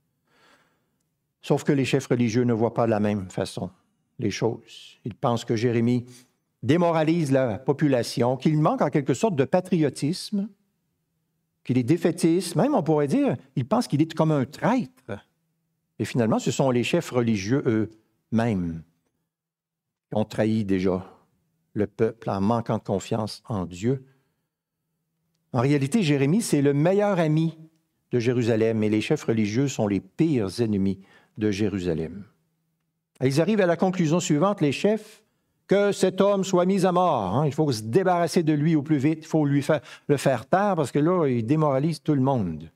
Sauf 1.42 1.62
que 1.64 1.72
les 1.72 1.84
chefs 1.84 2.06
religieux 2.06 2.44
ne 2.44 2.52
voient 2.52 2.74
pas 2.74 2.86
de 2.86 2.90
la 2.90 3.00
même 3.00 3.30
façon 3.30 3.70
les 4.18 4.30
choses. 4.30 4.98
Ils 5.04 5.14
pensent 5.14 5.44
que 5.44 5.56
Jérémie 5.56 6.04
démoralise 6.62 7.30
la 7.30 7.58
population, 7.58 8.36
qu'il 8.36 8.58
manque 8.58 8.82
en 8.82 8.90
quelque 8.90 9.14
sorte 9.14 9.36
de 9.36 9.44
patriotisme, 9.44 10.48
qu'il 11.62 11.78
est 11.78 11.84
défaitiste, 11.84 12.56
même 12.56 12.74
on 12.74 12.82
pourrait 12.82 13.06
dire, 13.06 13.36
ils 13.54 13.66
pensent 13.66 13.86
qu'il 13.86 14.02
est 14.02 14.12
comme 14.14 14.32
un 14.32 14.44
traître. 14.44 15.22
Et 15.98 16.04
finalement, 16.04 16.38
ce 16.38 16.50
sont 16.50 16.70
les 16.70 16.84
chefs 16.84 17.10
religieux 17.10 17.62
eux-mêmes 17.66 18.82
qui 20.08 20.16
ont 20.16 20.24
trahi 20.24 20.64
déjà 20.64 21.04
le 21.74 21.86
peuple 21.86 22.30
en 22.30 22.40
manquant 22.40 22.78
de 22.78 22.82
confiance 22.82 23.42
en 23.48 23.64
Dieu. 23.64 24.04
En 25.52 25.60
réalité, 25.60 26.02
Jérémie, 26.02 26.42
c'est 26.42 26.62
le 26.62 26.74
meilleur 26.74 27.18
ami 27.18 27.58
de 28.10 28.18
Jérusalem 28.18 28.82
et 28.82 28.88
les 28.88 29.00
chefs 29.00 29.24
religieux 29.24 29.68
sont 29.68 29.86
les 29.86 30.00
pires 30.00 30.60
ennemis 30.60 31.00
de 31.36 31.50
Jérusalem. 31.50 32.24
ils 33.22 33.40
arrivent 33.40 33.60
à 33.60 33.66
la 33.66 33.76
conclusion 33.76 34.20
suivante, 34.20 34.60
les 34.60 34.72
chefs, 34.72 35.22
que 35.66 35.92
cet 35.92 36.20
homme 36.20 36.44
soit 36.44 36.64
mis 36.64 36.86
à 36.86 36.92
mort. 36.92 37.36
Hein. 37.36 37.46
Il 37.46 37.52
faut 37.52 37.70
se 37.70 37.82
débarrasser 37.82 38.42
de 38.42 38.54
lui 38.54 38.74
au 38.74 38.82
plus 38.82 38.96
vite. 38.96 39.18
Il 39.22 39.26
faut 39.26 39.44
lui 39.44 39.64
le 40.06 40.16
faire 40.16 40.46
taire 40.46 40.74
parce 40.74 40.90
que 40.90 40.98
là, 40.98 41.26
il 41.26 41.44
démoralise 41.44 42.02
tout 42.02 42.14
le 42.14 42.22
monde. 42.22 42.70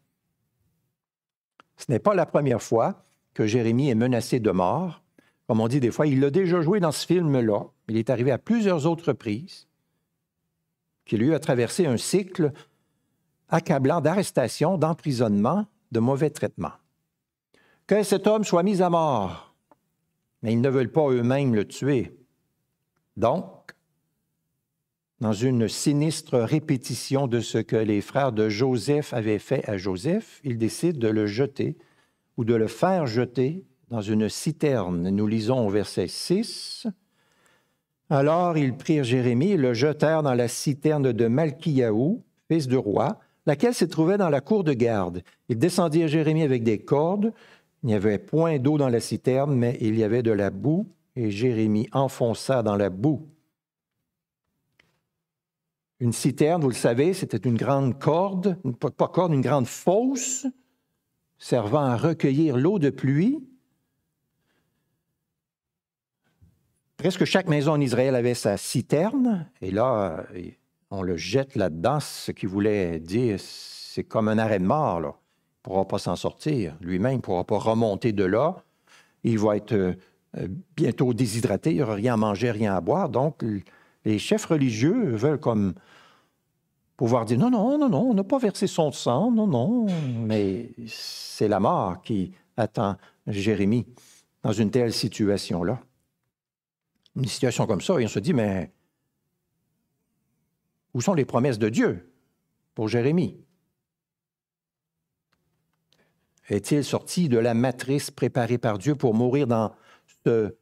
Ce 1.79 1.91
n'est 1.91 1.99
pas 1.99 2.15
la 2.15 2.27
première 2.27 2.63
fois 2.63 3.03
que 3.35 3.47
Jérémie 3.47 3.91
est 3.91 3.95
menacé 3.95 4.41
de 4.41 4.51
mort. 4.51 5.03
Comme 5.47 5.61
on 5.61 5.69
dit 5.69 5.81
des 5.81 5.91
fois, 5.91 6.07
il 6.07 6.21
l'a 6.21 6.31
déjà 6.31 6.61
joué 6.61 6.81
dans 6.81 6.93
ce 6.93 7.07
film-là. 7.07 7.65
Il 7.89 7.97
est 7.97 8.11
arrivé 8.11 8.31
à 8.31 8.39
plusieurs 8.39 8.87
autres 8.87 9.09
reprises 9.09 9.67
qu'il 11.05 11.21
lui 11.21 11.35
a 11.35 11.41
traversé 11.41 11.87
un 11.87 11.97
cycle 11.97 12.53
accablant 13.49 14.01
d'arrestation, 14.01 14.79
d'emprisonnement, 14.79 15.67
de 15.91 16.01
mauvais 16.01 16.31
traitements. 16.31 16.73
Que 17.87 18.03
cet 18.03 18.27
homme 18.27 18.45
soit 18.45 18.63
mis 18.63 18.81
à 18.83 18.89
mort, 18.89 19.55
mais 20.43 20.53
ils 20.53 20.61
ne 20.61 20.71
veulent 20.71 20.93
pas 20.93 21.11
eux-mêmes 21.11 21.55
le 21.55 21.67
tuer. 21.67 22.17
Donc, 23.17 23.75
dans 25.21 25.33
une 25.33 25.69
sinistre 25.69 26.39
répétition 26.39 27.27
de 27.27 27.41
ce 27.41 27.59
que 27.59 27.77
les 27.77 28.01
frères 28.01 28.33
de 28.33 28.49
Joseph 28.49 29.13
avaient 29.13 29.39
fait 29.39 29.69
à 29.69 29.77
Joseph, 29.77 30.41
ils 30.45 30.59
décident 30.59 30.99
de 30.99 31.09
le 31.09 31.27
jeter 31.27 31.77
ou 32.37 32.45
de 32.45 32.55
le 32.55 32.67
faire 32.67 33.07
jeter 33.07 33.65
dans 33.91 34.01
une 34.01 34.29
citerne. 34.29 35.11
Nous 35.11 35.27
lisons 35.27 35.67
au 35.67 35.71
verset 35.71 36.09
6. 36.09 36.87
Alors 38.11 38.57
ils 38.57 38.77
prirent 38.77 39.05
Jérémie 39.05 39.53
et 39.53 39.57
le 39.57 39.75
jetèrent 39.75 40.23
dans 40.23 40.35
la 40.35 40.49
citerne 40.49 41.13
de 41.13 41.27
Malkiaou, 41.29 42.23
fils 42.49 42.69
du 42.69 42.77
roi, 42.77 43.19
laquelle 43.47 43.75
se 43.75 43.85
trouvait 43.85 44.19
dans 44.19 44.29
la 44.29 44.41
cour 44.41 44.65
de 44.65 44.73
garde. 44.73 45.23
Ils 45.49 45.59
descendirent 45.59 46.09
Jérémie 46.09 46.43
avec 46.43 46.63
des 46.63 46.79
cordes. 46.79 47.33
Il 47.83 47.89
n'y 47.89 47.95
avait 47.95 48.19
point 48.19 48.59
d'eau 48.59 48.79
dans 48.79 48.89
la 48.89 49.01
citerne, 49.01 49.55
mais 49.55 49.77
il 49.81 49.99
y 49.99 50.05
avait 50.05 50.23
de 50.23 50.31
la 50.31 50.51
boue, 50.51 50.87
et 51.17 51.31
Jérémie 51.31 51.89
enfonça 51.93 52.63
dans 52.63 52.77
la 52.77 52.91
boue 52.91 53.27
Une 56.01 56.13
citerne, 56.13 56.63
vous 56.63 56.69
le 56.69 56.75
savez, 56.75 57.13
c'était 57.13 57.49
une 57.49 57.57
grande 57.57 57.99
corde, 57.99 58.57
pas 58.79 59.09
corde, 59.09 59.33
une 59.33 59.41
grande 59.41 59.67
fosse 59.67 60.47
servant 61.43 61.83
à 61.83 61.97
recueillir 61.97 62.57
l'eau 62.57 62.79
de 62.79 62.89
pluie. 62.89 63.45
Presque 66.97 67.25
chaque 67.25 67.49
maison 67.49 67.73
en 67.73 67.81
Israël 67.81 68.15
avait 68.15 68.35
sa 68.35 68.57
citerne, 68.57 69.51
et 69.61 69.73
là, 69.73 70.25
on 70.93 71.03
le 71.03 71.17
jette 71.17 71.57
là-dedans, 71.57 71.99
ce 71.99 72.31
qui 72.31 72.47
voulait 72.47 73.01
dire, 73.01 73.41
c'est 73.41 74.05
comme 74.05 74.29
un 74.29 74.39
arrêt 74.39 74.61
de 74.61 74.65
mort. 74.65 75.01
Il 75.01 75.07
ne 75.07 75.11
pourra 75.65 75.89
pas 75.89 75.99
s'en 75.99 76.15
sortir. 76.15 76.77
Lui-même 76.81 77.17
ne 77.17 77.21
pourra 77.21 77.43
pas 77.43 77.59
remonter 77.59 78.13
de 78.13 78.25
là. 78.25 78.63
Il 79.25 79.41
va 79.41 79.57
être 79.57 79.75
euh, 79.75 79.97
bientôt 80.77 81.13
déshydraté, 81.13 81.71
il 81.71 81.77
n'y 81.77 81.83
aura 81.83 81.95
rien 81.95 82.15
à 82.15 82.19
manger, 82.19 82.53
rien 82.53 82.77
à 82.77 82.81
boire. 82.81 83.09
Donc, 83.09 83.45
les 84.05 84.19
chefs 84.21 84.45
religieux 84.45 85.17
veulent 85.17 85.41
comme 85.41 85.75
pouvoir 87.03 87.25
dire 87.25 87.37
non, 87.37 87.51
non, 87.51 87.79
non, 87.79 87.89
non, 87.89 88.11
on 88.11 88.15
n'a 88.15 88.23
pas 88.23 88.39
versé 88.39 88.69
son 88.69 88.93
sang, 88.93 89.33
non, 89.33 89.49
non, 89.49 89.87
mais 90.25 90.71
c'est 90.87 91.49
la 91.49 91.59
mort 91.59 92.01
qui 92.01 92.31
attend 92.57 92.97
Jérémie 93.27 93.89
dans 94.45 94.53
une 94.53 94.71
telle 94.71 94.93
situation-là. 94.93 95.83
Une 97.17 97.25
situation 97.25 97.67
comme 97.67 97.81
ça, 97.81 98.01
et 98.01 98.05
on 98.05 98.09
se 98.09 98.21
dit, 98.21 98.33
mais 98.33 98.71
où 100.95 101.01
sont 101.01 101.15
les 101.15 101.25
promesses 101.25 101.59
de 101.59 101.69
Dieu 101.69 102.09
pour 102.73 102.87
Jérémie? 102.87 103.37
Est-il 106.51 106.85
sorti 106.85 107.29
de 107.29 107.39
la 107.39 107.55
matrice 107.55 108.13
préparée 108.13 108.59
par 108.59 108.79
Dieu 108.79 108.95
pour 108.95 109.13
mourir 109.13 109.49
dans 109.49 109.73
ce 110.25 110.55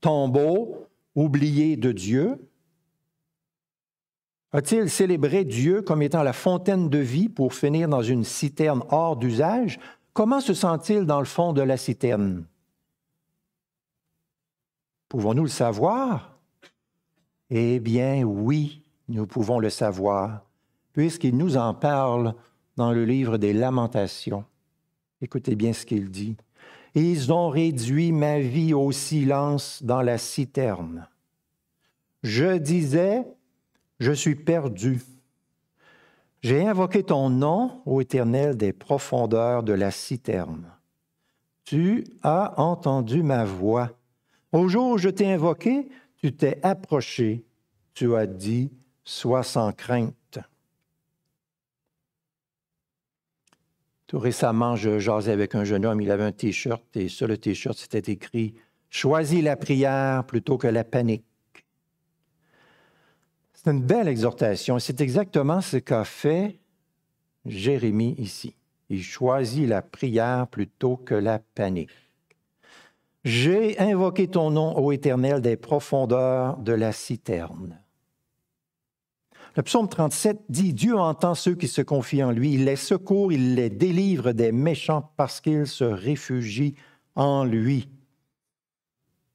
tombeau 0.00 0.88
oublié 1.14 1.76
de 1.76 1.92
Dieu? 1.92 2.48
A-t-il 4.54 4.88
célébré 4.88 5.44
Dieu 5.44 5.82
comme 5.82 6.00
étant 6.00 6.22
la 6.22 6.32
fontaine 6.32 6.88
de 6.88 6.98
vie 6.98 7.28
pour 7.28 7.54
finir 7.54 7.88
dans 7.88 8.02
une 8.02 8.22
citerne 8.22 8.84
hors 8.88 9.16
d'usage? 9.16 9.80
Comment 10.12 10.40
se 10.40 10.54
sent-il 10.54 11.06
dans 11.06 11.18
le 11.18 11.24
fond 11.24 11.52
de 11.52 11.60
la 11.60 11.76
citerne? 11.76 12.44
Pouvons-nous 15.08 15.42
le 15.42 15.48
savoir? 15.48 16.38
Eh 17.50 17.80
bien 17.80 18.22
oui, 18.22 18.84
nous 19.08 19.26
pouvons 19.26 19.58
le 19.58 19.70
savoir, 19.70 20.44
puisqu'il 20.92 21.36
nous 21.36 21.56
en 21.56 21.74
parle 21.74 22.32
dans 22.76 22.92
le 22.92 23.04
livre 23.04 23.38
des 23.38 23.52
lamentations. 23.52 24.44
Écoutez 25.20 25.56
bien 25.56 25.72
ce 25.72 25.84
qu'il 25.84 26.12
dit. 26.12 26.36
Ils 26.94 27.32
ont 27.32 27.48
réduit 27.48 28.12
ma 28.12 28.38
vie 28.38 28.72
au 28.72 28.92
silence 28.92 29.82
dans 29.82 30.00
la 30.00 30.16
citerne. 30.16 31.08
Je 32.22 32.56
disais, 32.56 33.24
je 34.00 34.12
suis 34.12 34.34
perdu. 34.34 35.00
J'ai 36.42 36.66
invoqué 36.66 37.02
ton 37.02 37.30
nom, 37.30 37.82
ô 37.86 38.00
Éternel, 38.00 38.56
des 38.56 38.72
profondeurs 38.72 39.62
de 39.62 39.72
la 39.72 39.90
citerne. 39.90 40.70
Tu 41.64 42.04
as 42.22 42.60
entendu 42.60 43.22
ma 43.22 43.44
voix. 43.44 43.90
Au 44.52 44.68
jour 44.68 44.90
où 44.90 44.98
je 44.98 45.08
t'ai 45.08 45.32
invoqué, 45.32 45.88
tu 46.16 46.34
t'es 46.34 46.58
approché. 46.62 47.44
Tu 47.94 48.14
as 48.14 48.26
dit, 48.26 48.70
sois 49.04 49.42
sans 49.42 49.72
crainte. 49.72 50.38
Tout 54.06 54.18
récemment, 54.18 54.76
je 54.76 54.98
jasais 54.98 55.32
avec 55.32 55.54
un 55.54 55.64
jeune 55.64 55.86
homme, 55.86 56.00
il 56.00 56.10
avait 56.10 56.24
un 56.24 56.32
t-shirt 56.32 56.84
et 56.94 57.08
sur 57.08 57.26
le 57.26 57.38
t-shirt, 57.38 57.76
c'était 57.76 58.12
écrit 58.12 58.54
Choisis 58.90 59.42
la 59.42 59.56
prière 59.56 60.24
plutôt 60.24 60.56
que 60.56 60.68
la 60.68 60.84
panique. 60.84 61.24
C'est 63.64 63.70
une 63.70 63.82
belle 63.82 64.08
exhortation. 64.08 64.78
C'est 64.78 65.00
exactement 65.00 65.60
ce 65.62 65.78
qu'a 65.78 66.04
fait 66.04 66.58
Jérémie 67.46 68.14
ici. 68.18 68.54
Il 68.90 69.02
choisit 69.02 69.66
la 69.66 69.80
prière 69.80 70.46
plutôt 70.48 70.96
que 70.96 71.14
la 71.14 71.38
panique. 71.38 71.90
J'ai 73.24 73.78
invoqué 73.78 74.28
ton 74.28 74.50
nom, 74.50 74.78
ô 74.78 74.92
Éternel, 74.92 75.40
des 75.40 75.56
profondeurs 75.56 76.58
de 76.58 76.72
la 76.72 76.92
citerne. 76.92 77.80
Le 79.56 79.62
psaume 79.62 79.88
37 79.88 80.42
dit, 80.50 80.74
Dieu 80.74 80.98
entend 80.98 81.34
ceux 81.34 81.54
qui 81.54 81.68
se 81.68 81.80
confient 81.80 82.24
en 82.24 82.32
lui, 82.32 82.52
il 82.52 82.64
les 82.66 82.76
secourt, 82.76 83.32
il 83.32 83.54
les 83.54 83.70
délivre 83.70 84.32
des 84.32 84.52
méchants 84.52 85.10
parce 85.16 85.40
qu'ils 85.40 85.68
se 85.68 85.84
réfugient 85.84 86.74
en 87.14 87.44
lui. 87.44 87.88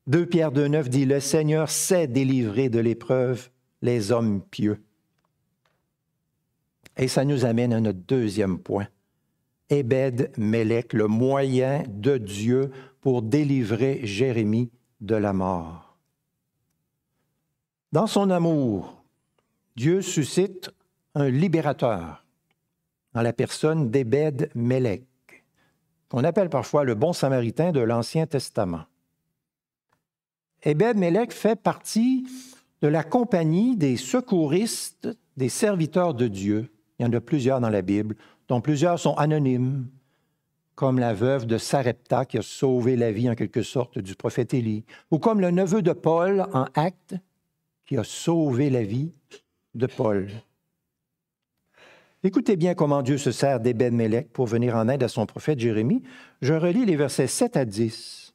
2 0.06 0.26
Pierre 0.28 0.52
2.9 0.52 0.88
dit, 0.90 1.06
Le 1.06 1.20
Seigneur 1.20 1.70
sait 1.70 2.08
délivrer 2.08 2.70
de 2.70 2.80
l'épreuve 2.80 3.50
les 3.82 4.12
hommes 4.12 4.42
pieux. 4.42 4.82
Et 6.98 7.08
ça 7.08 7.24
nous 7.24 7.46
amène 7.46 7.74
à 7.74 7.80
notre 7.80 8.00
deuxième 8.00 8.60
point. 8.60 8.88
Ebed 9.70 10.32
Melech, 10.38 10.94
le 10.94 11.08
moyen 11.08 11.84
de 11.88 12.18
Dieu 12.18 12.72
pour 13.02 13.22
délivrer 13.22 14.02
Jérémie 14.04 14.72
de 15.00 15.16
la 15.16 15.32
mort. 15.32 15.98
Dans 17.92 18.08
son 18.08 18.30
amour, 18.30 19.04
Dieu 19.76 20.02
suscite 20.02 20.72
un 21.16 21.30
libérateur 21.30 22.26
dans 23.14 23.22
la 23.22 23.34
personne 23.34 23.90
d'Ebed 23.90 24.52
Melech, 24.54 25.04
qu'on 26.10 26.24
appelle 26.24 26.50
parfois 26.50 26.84
le 26.84 26.96
bon 26.96 27.14
samaritain 27.14 27.72
de 27.72 27.80
l'Ancien 27.80 28.28
Testament. 28.28 28.84
Ebed 30.64 30.98
Melech 30.98 31.32
fait 31.32 31.56
partie 31.56 32.28
de 32.82 32.88
la 32.88 33.04
compagnie 33.04 33.76
des 33.76 33.98
secouristes, 33.98 35.10
des 35.38 35.50
serviteurs 35.50 36.14
de 36.14 36.28
Dieu. 36.28 36.72
Il 36.98 37.04
y 37.04 37.06
en 37.06 37.14
a 37.14 37.22
plusieurs 37.22 37.60
dans 37.60 37.70
la 37.70 37.82
Bible, 37.82 38.16
dont 38.48 38.62
plusieurs 38.62 39.00
sont 39.00 39.14
anonymes, 39.16 39.88
comme 40.76 41.00
la 41.00 41.14
veuve 41.14 41.46
de 41.46 41.58
Sarepta 41.58 42.26
qui 42.26 42.38
a 42.38 42.42
sauvé 42.42 42.96
la 42.96 43.12
vie 43.12 43.30
en 43.30 43.36
quelque 43.36 43.64
sorte 43.64 44.00
du 44.00 44.16
prophète 44.16 44.54
Élie, 44.54 44.86
ou 45.12 45.20
comme 45.20 45.42
le 45.42 45.52
neveu 45.52 45.82
de 45.82 45.92
Paul 45.92 46.46
en 46.54 46.66
Actes 46.74 47.16
qui 47.86 47.98
a 47.98 48.04
sauvé 48.04 48.70
la 48.70 48.84
vie 48.84 49.12
de 49.76 49.88
Paul. 49.88 50.30
Écoutez 52.22 52.58
bien 52.58 52.76
comment 52.76 53.02
Dieu 53.02 53.18
se 53.18 53.32
sert 53.32 53.60
d'Eben 53.60 53.96
Melech 53.96 54.30
pour 54.32 54.46
venir 54.46 54.76
en 54.76 54.90
aide 54.90 55.04
à 55.04 55.08
son 55.08 55.26
prophète 55.26 55.60
Jérémie. 55.60 56.04
Je 56.42 56.54
relis 56.54 56.86
les 56.86 56.98
versets 56.98 57.28
7 57.28 57.56
à 57.56 57.66
10. 57.66 58.34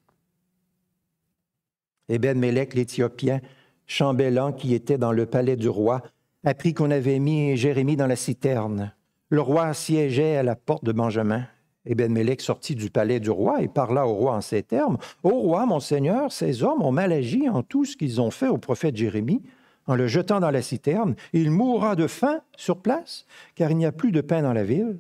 Eben 2.09 2.39
Melech, 2.39 2.75
l'Éthiopien, 2.75 3.41
chambellan 3.87 4.53
qui 4.53 4.75
était 4.75 4.99
dans 4.99 5.13
le 5.13 5.27
palais 5.27 5.57
du 5.57 5.69
roi, 5.69 6.03
apprit 6.45 6.75
qu'on 6.75 6.91
avait 6.91 7.19
mis 7.19 7.57
Jérémie 7.57 7.97
dans 7.97 8.07
la 8.07 8.17
citerne. 8.17 8.93
Le 9.31 9.41
roi 9.41 9.73
siégeait 9.75 10.37
à 10.37 10.43
la 10.43 10.57
porte 10.57 10.85
de 10.85 10.93
Benjamin. 10.93 11.47
Et 11.87 11.95
Ben-Mélec 11.95 12.41
sortit 12.41 12.75
du 12.75 12.89
palais 12.89 13.21
du 13.21 13.31
roi 13.31 13.63
et 13.63 13.69
parla 13.69 14.07
au 14.07 14.15
roi 14.15 14.37
en 14.37 14.41
ces 14.41 14.63
termes 14.63 14.97
Ô 15.23 15.31
roi, 15.31 15.67
mon 15.67 15.81
seigneur, 15.81 16.33
ces 16.33 16.63
hommes 16.63 16.83
ont 16.83 16.93
mal 16.93 17.13
agi 17.13 17.49
en 17.49 17.63
tout 17.63 17.85
ce 17.85 17.97
qu'ils 17.97 18.21
ont 18.21 18.31
fait 18.31 18.49
au 18.49 18.57
prophète 18.57 18.97
Jérémie. 18.97 19.43
En 19.87 19.95
le 19.95 20.07
jetant 20.07 20.41
dans 20.41 20.51
la 20.51 20.63
citerne, 20.63 21.15
il 21.35 21.51
mourra 21.51 21.95
de 21.95 22.07
faim 22.07 22.41
sur 22.57 22.79
place, 22.79 23.27
car 23.55 23.71
il 23.71 23.77
n'y 23.77 23.85
a 23.85 23.93
plus 23.93 24.13
de 24.13 24.23
pain 24.23 24.41
dans 24.41 24.55
la 24.55 24.65
ville. 24.65 24.99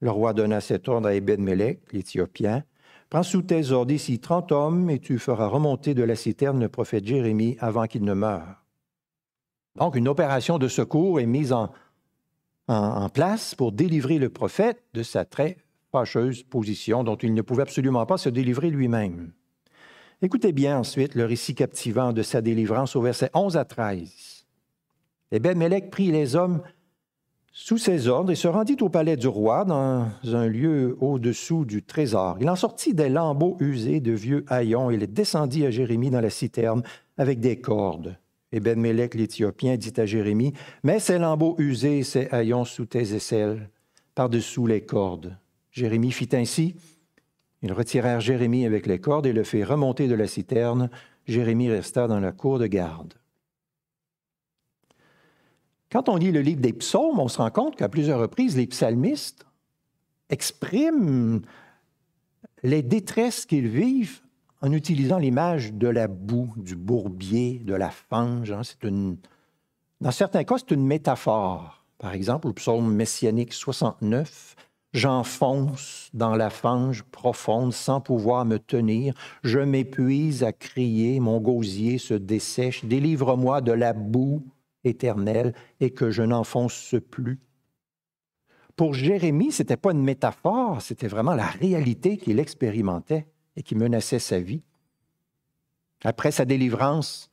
Le 0.00 0.10
roi 0.10 0.32
donna 0.32 0.60
cet 0.60 0.88
ordre 0.88 1.06
à 1.06 1.14
Ebed-Mélec, 1.14 1.80
l'Éthiopien 1.92 2.64
Prends 3.12 3.22
sous 3.22 3.42
tes 3.42 3.72
ordres 3.72 3.92
ici 3.92 4.20
trente 4.20 4.52
hommes 4.52 4.88
et 4.88 4.98
tu 4.98 5.18
feras 5.18 5.46
remonter 5.46 5.92
de 5.92 6.02
la 6.02 6.16
citerne 6.16 6.58
le 6.60 6.70
prophète 6.70 7.06
Jérémie 7.06 7.58
avant 7.60 7.86
qu'il 7.86 8.04
ne 8.04 8.14
meure. 8.14 8.64
Donc, 9.76 9.96
une 9.96 10.08
opération 10.08 10.58
de 10.58 10.66
secours 10.66 11.20
est 11.20 11.26
mise 11.26 11.52
en, 11.52 11.68
place 13.12 13.54
pour 13.54 13.70
délivrer 13.70 14.18
le 14.18 14.30
prophète 14.30 14.82
de 14.94 15.02
sa 15.02 15.26
très 15.26 15.58
fâcheuse 15.90 16.42
position 16.42 17.04
dont 17.04 17.16
il 17.16 17.34
ne 17.34 17.42
pouvait 17.42 17.64
absolument 17.64 18.06
pas 18.06 18.16
se 18.16 18.30
délivrer 18.30 18.70
lui-même. 18.70 19.34
Écoutez 20.22 20.52
bien 20.52 20.78
ensuite 20.78 21.14
le 21.14 21.26
récit 21.26 21.54
captivant 21.54 22.14
de 22.14 22.22
sa 22.22 22.40
délivrance 22.40 22.96
au 22.96 23.02
verset 23.02 23.28
11 23.34 23.58
à 23.58 23.66
13. 23.66 24.46
Et 25.32 25.38
Ben 25.38 25.58
Mélec 25.58 25.90
prit 25.90 26.10
les 26.10 26.34
hommes 26.34 26.62
sous 27.52 27.76
ses 27.76 28.08
ordres 28.08 28.32
et 28.32 28.34
se 28.34 28.48
rendit 28.48 28.78
au 28.80 28.88
palais 28.88 29.16
du 29.16 29.28
roi 29.28 29.64
dans 29.64 30.08
un 30.24 30.46
lieu 30.48 30.96
au-dessous 31.00 31.66
du 31.66 31.82
trésor. 31.82 32.38
Il 32.40 32.48
en 32.48 32.56
sortit 32.56 32.94
des 32.94 33.10
lambeaux 33.10 33.56
usés 33.60 34.00
de 34.00 34.12
vieux 34.12 34.44
haillons 34.48 34.90
et 34.90 34.96
les 34.96 35.06
descendit 35.06 35.66
à 35.66 35.70
Jérémie 35.70 36.10
dans 36.10 36.22
la 36.22 36.30
citerne 36.30 36.82
avec 37.18 37.40
des 37.40 37.60
cordes. 37.60 38.16
Et 38.52 38.60
ben 38.60 38.80
Mélec 38.80 39.14
l'Éthiopien 39.14 39.76
dit 39.76 39.92
à 39.98 40.06
Jérémie, 40.06 40.54
Mets 40.82 40.98
ces 40.98 41.18
lambeaux 41.18 41.54
usés 41.58 42.02
ces 42.02 42.28
haillons 42.30 42.64
sous 42.64 42.86
tes 42.86 43.14
aisselles, 43.14 43.68
par-dessous 44.14 44.66
les 44.66 44.82
cordes. 44.82 45.36
Jérémie 45.70 46.12
fit 46.12 46.28
ainsi. 46.32 46.74
Ils 47.62 47.72
retirèrent 47.72 48.20
Jérémie 48.20 48.66
avec 48.66 48.86
les 48.86 48.98
cordes 48.98 49.26
et 49.26 49.32
le 49.32 49.44
firent 49.44 49.68
remonter 49.68 50.08
de 50.08 50.14
la 50.14 50.26
citerne. 50.26 50.90
Jérémie 51.26 51.70
resta 51.70 52.08
dans 52.08 52.20
la 52.20 52.32
cour 52.32 52.58
de 52.58 52.66
garde. 52.66 53.14
Quand 55.92 56.08
on 56.08 56.16
lit 56.16 56.32
le 56.32 56.40
livre 56.40 56.62
des 56.62 56.72
psaumes, 56.72 57.20
on 57.20 57.28
se 57.28 57.36
rend 57.36 57.50
compte 57.50 57.76
qu'à 57.76 57.90
plusieurs 57.90 58.18
reprises, 58.18 58.56
les 58.56 58.66
psalmistes 58.66 59.44
expriment 60.30 61.42
les 62.62 62.82
détresses 62.82 63.44
qu'ils 63.44 63.68
vivent 63.68 64.22
en 64.62 64.72
utilisant 64.72 65.18
l'image 65.18 65.74
de 65.74 65.88
la 65.88 66.08
boue, 66.08 66.54
du 66.56 66.76
bourbier, 66.76 67.60
de 67.64 67.74
la 67.74 67.90
fange. 67.90 68.52
Hein. 68.52 68.62
Dans 70.00 70.10
certains 70.10 70.44
cas, 70.44 70.56
c'est 70.58 70.70
une 70.70 70.86
métaphore. 70.86 71.84
Par 71.98 72.14
exemple, 72.14 72.46
le 72.48 72.54
psaume 72.54 72.94
messianique 72.94 73.52
69, 73.52 74.56
J'enfonce 74.94 76.10
dans 76.12 76.36
la 76.36 76.50
fange 76.50 77.02
profonde 77.04 77.72
sans 77.72 78.02
pouvoir 78.02 78.44
me 78.44 78.58
tenir. 78.58 79.14
Je 79.42 79.58
m'épuise 79.58 80.44
à 80.44 80.52
crier, 80.52 81.18
mon 81.18 81.40
gosier 81.40 81.96
se 81.96 82.12
dessèche. 82.12 82.84
Délivre-moi 82.84 83.62
de 83.62 83.72
la 83.72 83.94
boue 83.94 84.42
éternelle 84.84 85.54
et 85.80 85.90
que 85.90 86.10
je 86.10 86.22
n'enfonce 86.22 86.94
plus. 87.10 87.40
Pour 88.76 88.94
Jérémie, 88.94 89.52
ce 89.52 89.62
n'était 89.62 89.76
pas 89.76 89.92
une 89.92 90.02
métaphore, 90.02 90.80
c'était 90.80 91.08
vraiment 91.08 91.34
la 91.34 91.46
réalité 91.46 92.16
qu'il 92.16 92.38
expérimentait 92.38 93.26
et 93.56 93.62
qui 93.62 93.74
menaçait 93.74 94.18
sa 94.18 94.40
vie. 94.40 94.62
Après 96.04 96.32
sa 96.32 96.44
délivrance, 96.44 97.30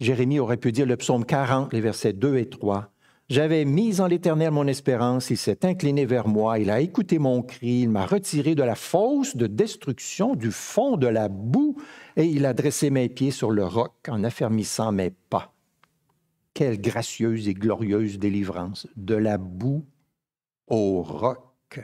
Jérémie 0.00 0.38
aurait 0.38 0.56
pu 0.56 0.72
dire 0.72 0.86
le 0.86 0.96
psaume 0.96 1.24
40, 1.24 1.72
les 1.72 1.80
versets 1.80 2.12
2 2.12 2.36
et 2.36 2.48
3. 2.48 2.92
J'avais 3.28 3.64
mis 3.64 4.00
en 4.00 4.06
l'Éternel 4.06 4.52
mon 4.52 4.68
espérance, 4.68 5.30
il 5.30 5.36
s'est 5.36 5.66
incliné 5.66 6.06
vers 6.06 6.28
moi, 6.28 6.60
il 6.60 6.70
a 6.70 6.80
écouté 6.80 7.18
mon 7.18 7.42
cri, 7.42 7.80
il 7.80 7.90
m'a 7.90 8.06
retiré 8.06 8.54
de 8.54 8.62
la 8.62 8.76
fosse 8.76 9.36
de 9.36 9.48
destruction, 9.48 10.36
du 10.36 10.52
fond 10.52 10.96
de 10.96 11.08
la 11.08 11.28
boue, 11.28 11.76
et 12.16 12.24
il 12.24 12.46
a 12.46 12.54
dressé 12.54 12.90
mes 12.90 13.08
pieds 13.08 13.32
sur 13.32 13.50
le 13.50 13.64
roc 13.64 13.92
en 14.08 14.22
affermissant 14.22 14.92
mes 14.92 15.10
pas. 15.10 15.55
Quelle 16.56 16.80
gracieuse 16.80 17.48
et 17.48 17.52
glorieuse 17.52 18.18
délivrance, 18.18 18.86
de 18.96 19.14
la 19.14 19.36
boue 19.36 19.84
au 20.68 21.02
roc. 21.02 21.80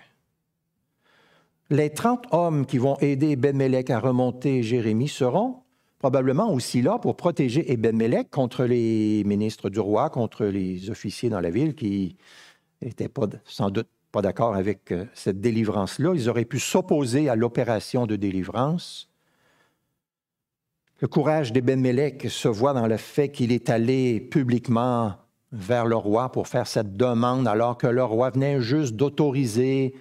Les 1.68 1.90
trente 1.90 2.24
hommes 2.30 2.64
qui 2.64 2.78
vont 2.78 2.96
aider 3.00 3.36
Ben-Mélec 3.36 3.90
à 3.90 4.00
remonter 4.00 4.62
Jérémie 4.62 5.08
seront 5.08 5.58
probablement 5.98 6.50
aussi 6.50 6.80
là 6.80 6.98
pour 6.98 7.18
protéger 7.18 7.70
Eben-Melech 7.70 8.30
contre 8.30 8.64
les 8.64 9.24
ministres 9.24 9.68
du 9.68 9.78
roi, 9.78 10.08
contre 10.08 10.46
les 10.46 10.88
officiers 10.88 11.28
dans 11.28 11.40
la 11.40 11.50
ville 11.50 11.74
qui 11.74 12.16
n'étaient 12.80 13.10
pas, 13.10 13.26
sans 13.44 13.68
doute 13.68 13.88
pas 14.10 14.22
d'accord 14.22 14.54
avec 14.54 14.90
euh, 14.90 15.04
cette 15.12 15.42
délivrance-là. 15.42 16.14
Ils 16.14 16.30
auraient 16.30 16.46
pu 16.46 16.58
s'opposer 16.58 17.28
à 17.28 17.36
l'opération 17.36 18.06
de 18.06 18.16
délivrance. 18.16 19.11
Le 21.02 21.08
courage 21.08 21.52
d'Eben-Melech 21.52 22.30
se 22.30 22.46
voit 22.46 22.74
dans 22.74 22.86
le 22.86 22.96
fait 22.96 23.28
qu'il 23.28 23.50
est 23.50 23.70
allé 23.70 24.20
publiquement 24.20 25.16
vers 25.50 25.84
le 25.84 25.96
roi 25.96 26.30
pour 26.30 26.46
faire 26.46 26.68
cette 26.68 26.96
demande 26.96 27.48
alors 27.48 27.76
que 27.76 27.88
le 27.88 28.04
roi 28.04 28.30
venait 28.30 28.60
juste 28.60 28.94
d'autoriser 28.94 29.96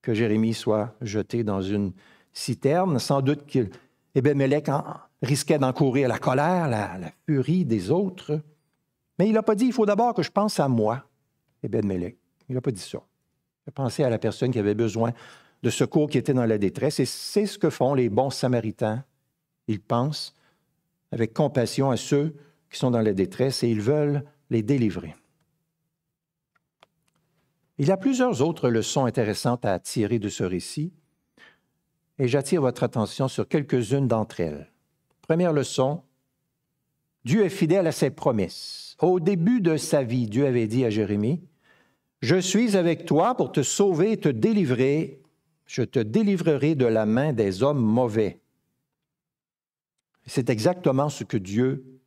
que 0.00 0.14
Jérémie 0.14 0.54
soit 0.54 0.94
jeté 1.02 1.44
dans 1.44 1.60
une 1.60 1.92
citerne. 2.32 2.98
Sans 2.98 3.20
doute 3.20 3.44
qu'il 3.44 3.68
et 4.14 4.22
Bémélec 4.22 4.70
risquait 5.20 5.58
d'encourir 5.58 6.08
la 6.08 6.18
colère, 6.18 6.66
la, 6.66 7.12
furie 7.26 7.66
des 7.66 7.90
autres. 7.90 8.40
Mais 9.18 9.28
il 9.28 9.34
n'a 9.34 9.42
pas 9.42 9.54
dit, 9.54 9.66
il 9.66 9.72
faut 9.74 9.84
d'abord 9.84 10.14
que 10.14 10.22
je 10.22 10.30
pense 10.30 10.58
à 10.60 10.68
moi, 10.68 11.04
et 11.62 11.68
Il 11.68 12.54
n'a 12.54 12.60
pas 12.62 12.70
dit 12.70 12.80
ça. 12.80 13.02
Il 13.66 13.68
a 13.68 13.72
pensé 13.72 14.02
à 14.02 14.08
la 14.08 14.18
personne 14.18 14.50
qui 14.50 14.58
avait 14.58 14.74
besoin 14.74 15.12
de 15.62 15.68
secours, 15.68 16.08
qui 16.08 16.16
était 16.16 16.32
dans 16.32 16.46
la 16.46 16.56
détresse. 16.56 17.00
Et 17.00 17.04
c'est 17.04 17.44
ce 17.44 17.58
que 17.58 17.68
font 17.68 17.92
les 17.92 18.08
bons 18.08 18.30
samaritains. 18.30 19.04
Ils 19.68 19.80
pensent 19.80 20.34
avec 21.12 21.32
compassion 21.32 21.90
à 21.90 21.96
ceux 21.96 22.34
qui 22.70 22.78
sont 22.78 22.90
dans 22.90 23.00
la 23.00 23.12
détresse 23.12 23.62
et 23.62 23.68
ils 23.68 23.80
veulent 23.80 24.24
les 24.50 24.62
délivrer. 24.62 25.14
Il 27.78 27.88
y 27.88 27.90
a 27.90 27.96
plusieurs 27.96 28.42
autres 28.42 28.70
leçons 28.70 29.04
intéressantes 29.04 29.64
à 29.64 29.78
tirer 29.78 30.18
de 30.18 30.28
ce 30.28 30.44
récit 30.44 30.92
et 32.18 32.28
j'attire 32.28 32.62
votre 32.62 32.82
attention 32.82 33.28
sur 33.28 33.46
quelques-unes 33.46 34.08
d'entre 34.08 34.40
elles. 34.40 34.72
Première 35.22 35.52
leçon, 35.52 36.02
Dieu 37.24 37.44
est 37.44 37.50
fidèle 37.50 37.86
à 37.86 37.92
ses 37.92 38.10
promesses. 38.10 38.96
Au 39.00 39.20
début 39.20 39.60
de 39.60 39.76
sa 39.76 40.02
vie, 40.02 40.26
Dieu 40.26 40.46
avait 40.46 40.68
dit 40.68 40.84
à 40.84 40.90
Jérémie, 40.90 41.42
Je 42.22 42.36
suis 42.36 42.76
avec 42.76 43.04
toi 43.04 43.34
pour 43.34 43.52
te 43.52 43.62
sauver 43.62 44.12
et 44.12 44.16
te 44.16 44.28
délivrer. 44.28 45.20
Je 45.66 45.82
te 45.82 45.98
délivrerai 45.98 46.76
de 46.76 46.86
la 46.86 47.04
main 47.04 47.32
des 47.32 47.62
hommes 47.62 47.82
mauvais. 47.82 48.40
C'est 50.26 50.50
exactement 50.50 51.08
ce 51.08 51.24
que 51.24 51.36
Dieu 51.36 52.00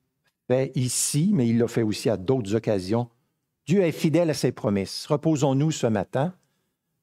fait 0.48 0.72
ici, 0.76 1.32
mais 1.34 1.48
il 1.48 1.58
l'a 1.58 1.68
fait 1.68 1.84
aussi 1.84 2.10
à 2.10 2.18
d'autres 2.18 2.56
occasions. 2.56 3.10
Dieu 3.66 3.82
est 3.82 3.92
fidèle 3.92 4.30
à 4.30 4.34
ses 4.34 4.52
promesses. 4.52 5.06
Reposons-nous 5.06 5.72
ce 5.72 5.88
matin 5.88 6.34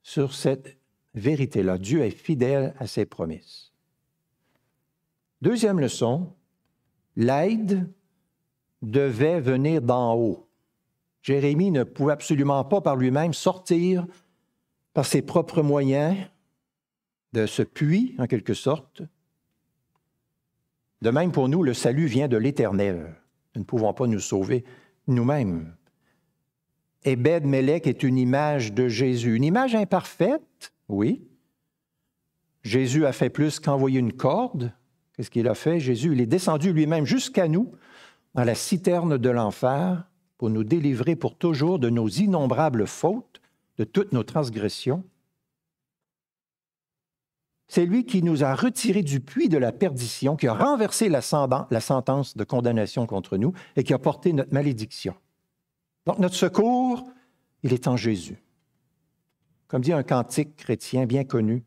sur 0.02 0.35
cette 0.35 0.76
vérité-là. 1.14 1.79
Dieu 1.79 2.02
est 2.02 2.11
fidèle 2.11 2.74
à 2.79 2.87
ses 2.87 3.07
promesses. 3.07 3.72
Deuxième 5.42 5.81
leçon, 5.81 6.33
l'aide 7.14 7.88
devait 8.83 9.40
venir 9.40 9.81
d'en 9.83 10.14
haut. 10.14 10.48
Jérémie 11.22 11.70
ne 11.70 11.83
pouvait 11.83 12.12
absolument 12.12 12.64
pas 12.64 12.81
par 12.81 12.96
lui-même 12.96 13.35
sortir 13.35 14.07
par 14.92 15.05
ses 15.05 15.22
propres 15.22 15.62
moyens 15.62 16.16
de 17.33 17.46
ce 17.46 17.62
puits, 17.62 18.14
en 18.18 18.26
quelque 18.26 18.55
sorte. 18.55 19.02
De 21.02 21.11
même 21.11 21.32
pour 21.32 21.48
nous, 21.48 21.62
le 21.62 21.74
salut 21.74 22.06
vient 22.06 22.28
de 22.28 22.37
l'Éternel. 22.37 23.14
Nous 23.54 23.61
ne 23.61 23.66
pouvons 23.66 23.92
pas 23.92 24.06
nous 24.06 24.20
sauver 24.20 24.64
nous-mêmes. 25.06 25.74
Ebed 27.04 27.44
Melech 27.44 27.87
est 27.87 28.02
une 28.02 28.18
image 28.18 28.72
de 28.72 28.88
Jésus, 28.88 29.37
une 29.37 29.44
image 29.44 29.74
imparfaite, 29.74 30.72
oui. 30.88 31.22
Jésus 32.62 33.06
a 33.06 33.12
fait 33.12 33.30
plus 33.30 33.61
qu'envoyer 33.61 34.00
une 34.00 34.12
corde. 34.12 34.72
Qu'est-ce 35.14 35.30
qu'il 35.30 35.46
a 35.48 35.54
fait? 35.54 35.78
Jésus, 35.78 36.12
il 36.12 36.20
est 36.20 36.26
descendu 36.26 36.72
lui-même 36.72 37.06
jusqu'à 37.06 37.46
nous, 37.46 37.72
dans 38.35 38.44
la 38.44 38.56
citerne 38.56 39.18
de 39.18 39.30
l'enfer, 39.30 40.09
pour 40.37 40.50
nous 40.50 40.64
délivrer 40.64 41.14
pour 41.16 41.38
toujours 41.38 41.78
de 41.78 41.88
nos 41.88 42.09
innombrables 42.09 42.87
fautes, 42.87 43.40
de 43.78 43.85
toutes 43.85 44.12
nos 44.12 44.24
transgressions. 44.24 45.04
C'est 47.68 47.87
lui 47.87 48.05
qui 48.05 48.22
nous 48.22 48.44
a 48.44 48.55
retirés 48.55 49.02
du 49.02 49.20
puits 49.20 49.48
de 49.48 49.59
la 49.59 49.72
perdition, 49.72 50.37
qui 50.37 50.46
a 50.46 50.55
renversé 50.55 51.09
la, 51.09 51.20
sentence 51.20 52.37
de 52.37 52.44
condamnation 52.44 53.07
contre 53.07 53.37
nous 53.37 53.52
et 53.74 53.83
qui 53.83 53.92
a 53.92 53.98
porté 53.98 54.33
notre 54.33 54.55
malédiction. 54.55 55.14
Donc 56.07 56.18
notre 56.18 56.37
secours, 56.37 57.05
il 57.62 57.72
est 57.72 57.88
en 57.88 57.96
Jésus 57.96 58.40
comme 59.68 59.83
dit 59.83 59.92
un 59.92 60.02
cantique 60.02 60.57
chrétien 60.57 61.07
bien 61.07 61.24
connu, 61.24 61.64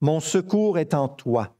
Mon 0.00 0.20
secours 0.20 0.78
est 0.78 0.94
en 0.94 1.08
toi. 1.08 1.54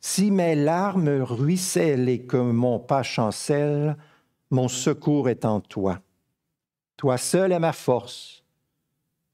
Si 0.00 0.30
mes 0.30 0.54
larmes 0.54 1.22
ruissellent 1.22 2.08
et 2.08 2.26
que 2.26 2.36
mon 2.36 2.80
pas 2.80 3.02
chancelle, 3.02 3.96
mon 4.50 4.68
secours 4.68 5.28
est 5.28 5.44
en 5.44 5.60
toi. 5.60 6.00
Toi 6.96 7.18
seul 7.18 7.52
est 7.52 7.58
ma 7.58 7.72
force. 7.72 8.42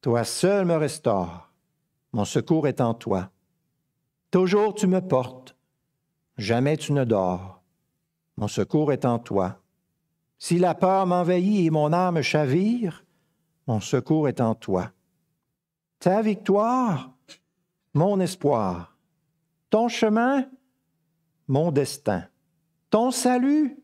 Toi 0.00 0.24
seul 0.24 0.66
me 0.66 0.76
restaure. 0.76 1.52
Mon 2.12 2.24
secours 2.24 2.66
est 2.66 2.80
en 2.80 2.94
toi. 2.94 3.30
Toujours 4.30 4.74
tu 4.74 4.86
me 4.86 5.00
portes. 5.00 5.56
Jamais 6.36 6.76
tu 6.76 6.92
ne 6.92 7.04
dors. 7.04 7.62
Mon 8.36 8.46
secours 8.46 8.92
est 8.92 9.04
en 9.04 9.18
toi. 9.18 9.60
Si 10.38 10.58
la 10.58 10.74
peur 10.74 11.06
m'envahit 11.06 11.66
et 11.66 11.70
mon 11.70 11.92
âme 11.92 12.22
chavire, 12.22 13.04
mon 13.66 13.80
secours 13.80 14.28
est 14.28 14.40
en 14.40 14.54
toi. 14.54 14.92
Ta 15.98 16.22
victoire, 16.22 17.12
mon 17.94 18.20
espoir. 18.20 18.96
Ton 19.70 19.88
chemin, 19.88 20.48
mon 21.48 21.72
destin. 21.72 22.24
Ton 22.90 23.10
salut, 23.10 23.82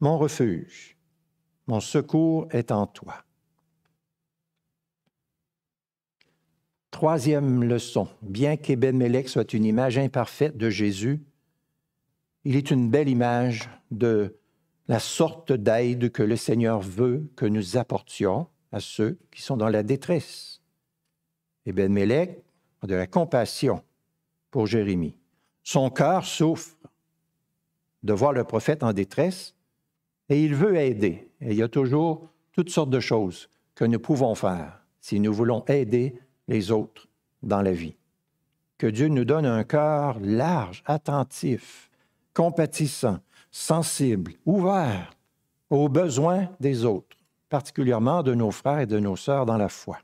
mon 0.00 0.16
refuge. 0.16 0.96
Mon 1.66 1.80
secours 1.80 2.46
est 2.50 2.70
en 2.70 2.86
toi. 2.86 3.25
Troisième 6.96 7.62
leçon. 7.62 8.08
Bien 8.22 8.56
qu'Eben 8.56 9.02
soit 9.26 9.52
une 9.52 9.66
image 9.66 9.98
imparfaite 9.98 10.56
de 10.56 10.70
Jésus, 10.70 11.20
il 12.44 12.56
est 12.56 12.70
une 12.70 12.88
belle 12.88 13.10
image 13.10 13.68
de 13.90 14.38
la 14.88 14.98
sorte 14.98 15.52
d'aide 15.52 16.10
que 16.10 16.22
le 16.22 16.36
Seigneur 16.36 16.80
veut 16.80 17.28
que 17.36 17.44
nous 17.44 17.76
apportions 17.76 18.46
à 18.72 18.80
ceux 18.80 19.18
qui 19.30 19.42
sont 19.42 19.58
dans 19.58 19.68
la 19.68 19.82
détresse. 19.82 20.62
Ben 21.66 21.94
a 21.98 22.86
de 22.86 22.94
la 22.94 23.06
compassion 23.06 23.82
pour 24.50 24.66
Jérémie. 24.66 25.18
Son 25.64 25.90
cœur 25.90 26.24
souffre 26.24 26.78
de 28.04 28.14
voir 28.14 28.32
le 28.32 28.44
prophète 28.44 28.82
en 28.82 28.94
détresse 28.94 29.54
et 30.30 30.42
il 30.42 30.54
veut 30.54 30.76
aider. 30.76 31.28
Et 31.42 31.50
il 31.50 31.56
y 31.56 31.62
a 31.62 31.68
toujours 31.68 32.30
toutes 32.52 32.70
sortes 32.70 32.88
de 32.88 33.00
choses 33.00 33.50
que 33.74 33.84
nous 33.84 34.00
pouvons 34.00 34.34
faire 34.34 34.82
si 35.02 35.20
nous 35.20 35.34
voulons 35.34 35.62
aider 35.66 36.18
les 36.48 36.70
autres 36.70 37.08
dans 37.42 37.62
la 37.62 37.72
vie. 37.72 37.96
Que 38.78 38.86
Dieu 38.86 39.08
nous 39.08 39.24
donne 39.24 39.46
un 39.46 39.64
cœur 39.64 40.18
large, 40.20 40.82
attentif, 40.86 41.90
compatissant, 42.34 43.18
sensible, 43.50 44.32
ouvert 44.44 45.12
aux 45.70 45.88
besoins 45.88 46.48
des 46.60 46.84
autres, 46.84 47.16
particulièrement 47.48 48.22
de 48.22 48.34
nos 48.34 48.50
frères 48.50 48.80
et 48.80 48.86
de 48.86 48.98
nos 48.98 49.16
sœurs 49.16 49.46
dans 49.46 49.56
la 49.56 49.68
foi. 49.68 49.98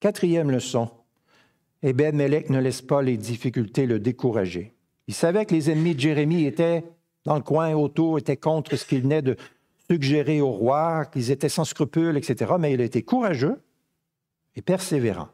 Quatrième 0.00 0.50
leçon. 0.50 0.90
Ebed-Melech 1.82 2.50
ne 2.50 2.60
laisse 2.60 2.82
pas 2.82 3.02
les 3.02 3.16
difficultés 3.16 3.86
le 3.86 3.98
décourager. 3.98 4.74
Il 5.06 5.14
savait 5.14 5.46
que 5.46 5.54
les 5.54 5.70
ennemis 5.70 5.94
de 5.94 6.00
Jérémie 6.00 6.44
étaient 6.44 6.84
dans 7.24 7.36
le 7.36 7.42
coin 7.42 7.74
autour 7.74 8.18
étaient 8.18 8.36
contre 8.36 8.76
ce 8.76 8.86
qu'il 8.86 9.02
venait 9.02 9.22
de 9.22 9.36
suggérer 9.90 10.40
au 10.40 10.50
roi, 10.50 11.06
qu'ils 11.06 11.30
étaient 11.30 11.48
sans 11.48 11.64
scrupules, 11.64 12.16
etc. 12.16 12.52
Mais 12.58 12.72
il 12.72 12.80
a 12.80 12.84
été 12.84 13.02
courageux 13.02 13.60
et 14.54 14.62
persévérant. 14.62 15.28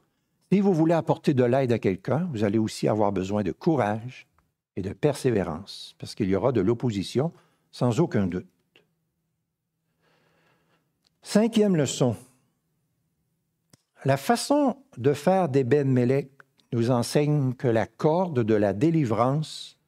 Si 0.53 0.61
vous 0.61 0.73
voulez 0.73 0.95
apporter 0.95 1.35
de 1.35 1.45
l'aide 1.45 1.73
à 1.73 1.79
quelqu'un, 1.79 2.29
vous 2.33 2.45
allez 2.45 2.59
aussi 2.59 2.87
avoir 2.87 3.11
besoin 3.13 3.43
de 3.43 3.53
courage 3.53 4.29
et 4.77 4.83
de 4.83 4.93
persévérance, 4.93 5.95
parce 5.99 6.15
qu'il 6.15 6.29
y 6.29 6.37
aura 6.37 6.53
de 6.53 6.61
l'opposition 6.61 7.33
sans 7.73 8.01
aucun 8.01 8.27
doute. 8.27 8.47
Cinquième 11.23 11.75
leçon. 11.75 12.17
La 14.05 14.17
façon 14.17 14.77
de 14.99 15.15
faire 15.15 15.49
d'Eben 15.49 15.91
Melech 15.91 16.31
nous 16.73 16.91
enseigne 16.91 17.55
que 17.55 17.69
la 17.69 17.87
corde 17.87 18.45
de 18.45 18.55
la 18.55 18.75
délivrance 18.75 19.79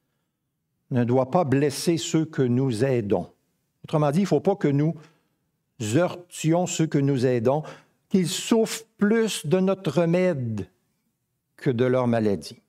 ne 0.90 1.04
doit 1.04 1.30
pas 1.30 1.44
blesser 1.44 1.98
ceux 1.98 2.24
que 2.24 2.42
nous 2.42 2.84
aidons. 2.84 3.28
Autrement 3.86 4.10
dit, 4.10 4.18
il 4.18 4.22
ne 4.22 4.26
faut 4.26 4.40
pas 4.40 4.56
que 4.56 4.66
nous 4.66 4.96
heurtions 5.94 6.66
ceux 6.66 6.88
que 6.88 6.98
nous 6.98 7.24
aidons, 7.24 7.62
qu'ils 8.08 8.26
souffrent 8.26 8.82
plus 8.98 9.46
de 9.46 9.60
notre 9.60 10.00
remède 10.00 10.68
que 11.54 11.70
de 11.70 11.84
leur 11.84 12.08
maladie. 12.08 12.60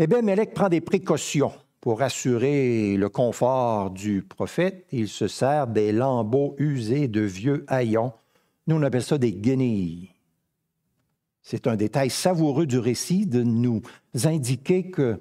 Eh 0.00 0.08
bien, 0.08 0.22
Mélec 0.22 0.52
prend 0.52 0.68
des 0.68 0.80
précautions 0.80 1.52
pour 1.80 2.02
assurer 2.02 2.96
le 2.96 3.08
confort 3.08 3.92
du 3.92 4.22
prophète. 4.22 4.84
Il 4.90 5.06
se 5.06 5.28
sert 5.28 5.68
des 5.68 5.92
lambeaux 5.92 6.56
usés 6.58 7.06
de 7.06 7.20
vieux 7.20 7.64
haillons. 7.68 8.12
Nous, 8.66 8.74
on 8.74 8.82
appelle 8.82 9.04
ça 9.04 9.16
des 9.16 9.32
guenilles. 9.32 10.10
C'est 11.40 11.68
un 11.68 11.76
détail 11.76 12.10
savoureux 12.10 12.66
du 12.66 12.80
récit 12.80 13.26
de 13.26 13.44
nous 13.44 13.80
indiquer 14.24 14.90
que 14.90 15.20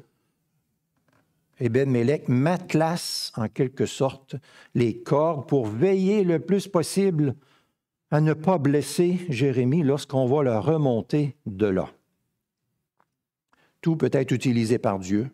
Eben 1.60 1.92
Melech 1.92 2.28
matelasse 2.30 3.32
en 3.36 3.48
quelque 3.50 3.86
sorte 3.86 4.36
les 4.76 5.02
cordes 5.02 5.48
pour 5.48 5.68
veiller 5.68 6.24
le 6.24 6.40
plus 6.40 6.68
possible 6.68 7.36
à 8.12 8.22
ne 8.22 8.34
pas 8.34 8.58
blesser 8.58 9.20
Jérémie 9.30 9.84
lorsqu'on 9.84 10.26
va 10.26 10.44
la 10.44 10.60
remonter 10.60 11.36
de 11.46 11.68
là. 11.68 11.90
Tout 13.82 13.96
peut 13.96 14.10
être 14.12 14.32
utilisé 14.32 14.78
par 14.78 15.00
Dieu. 15.00 15.30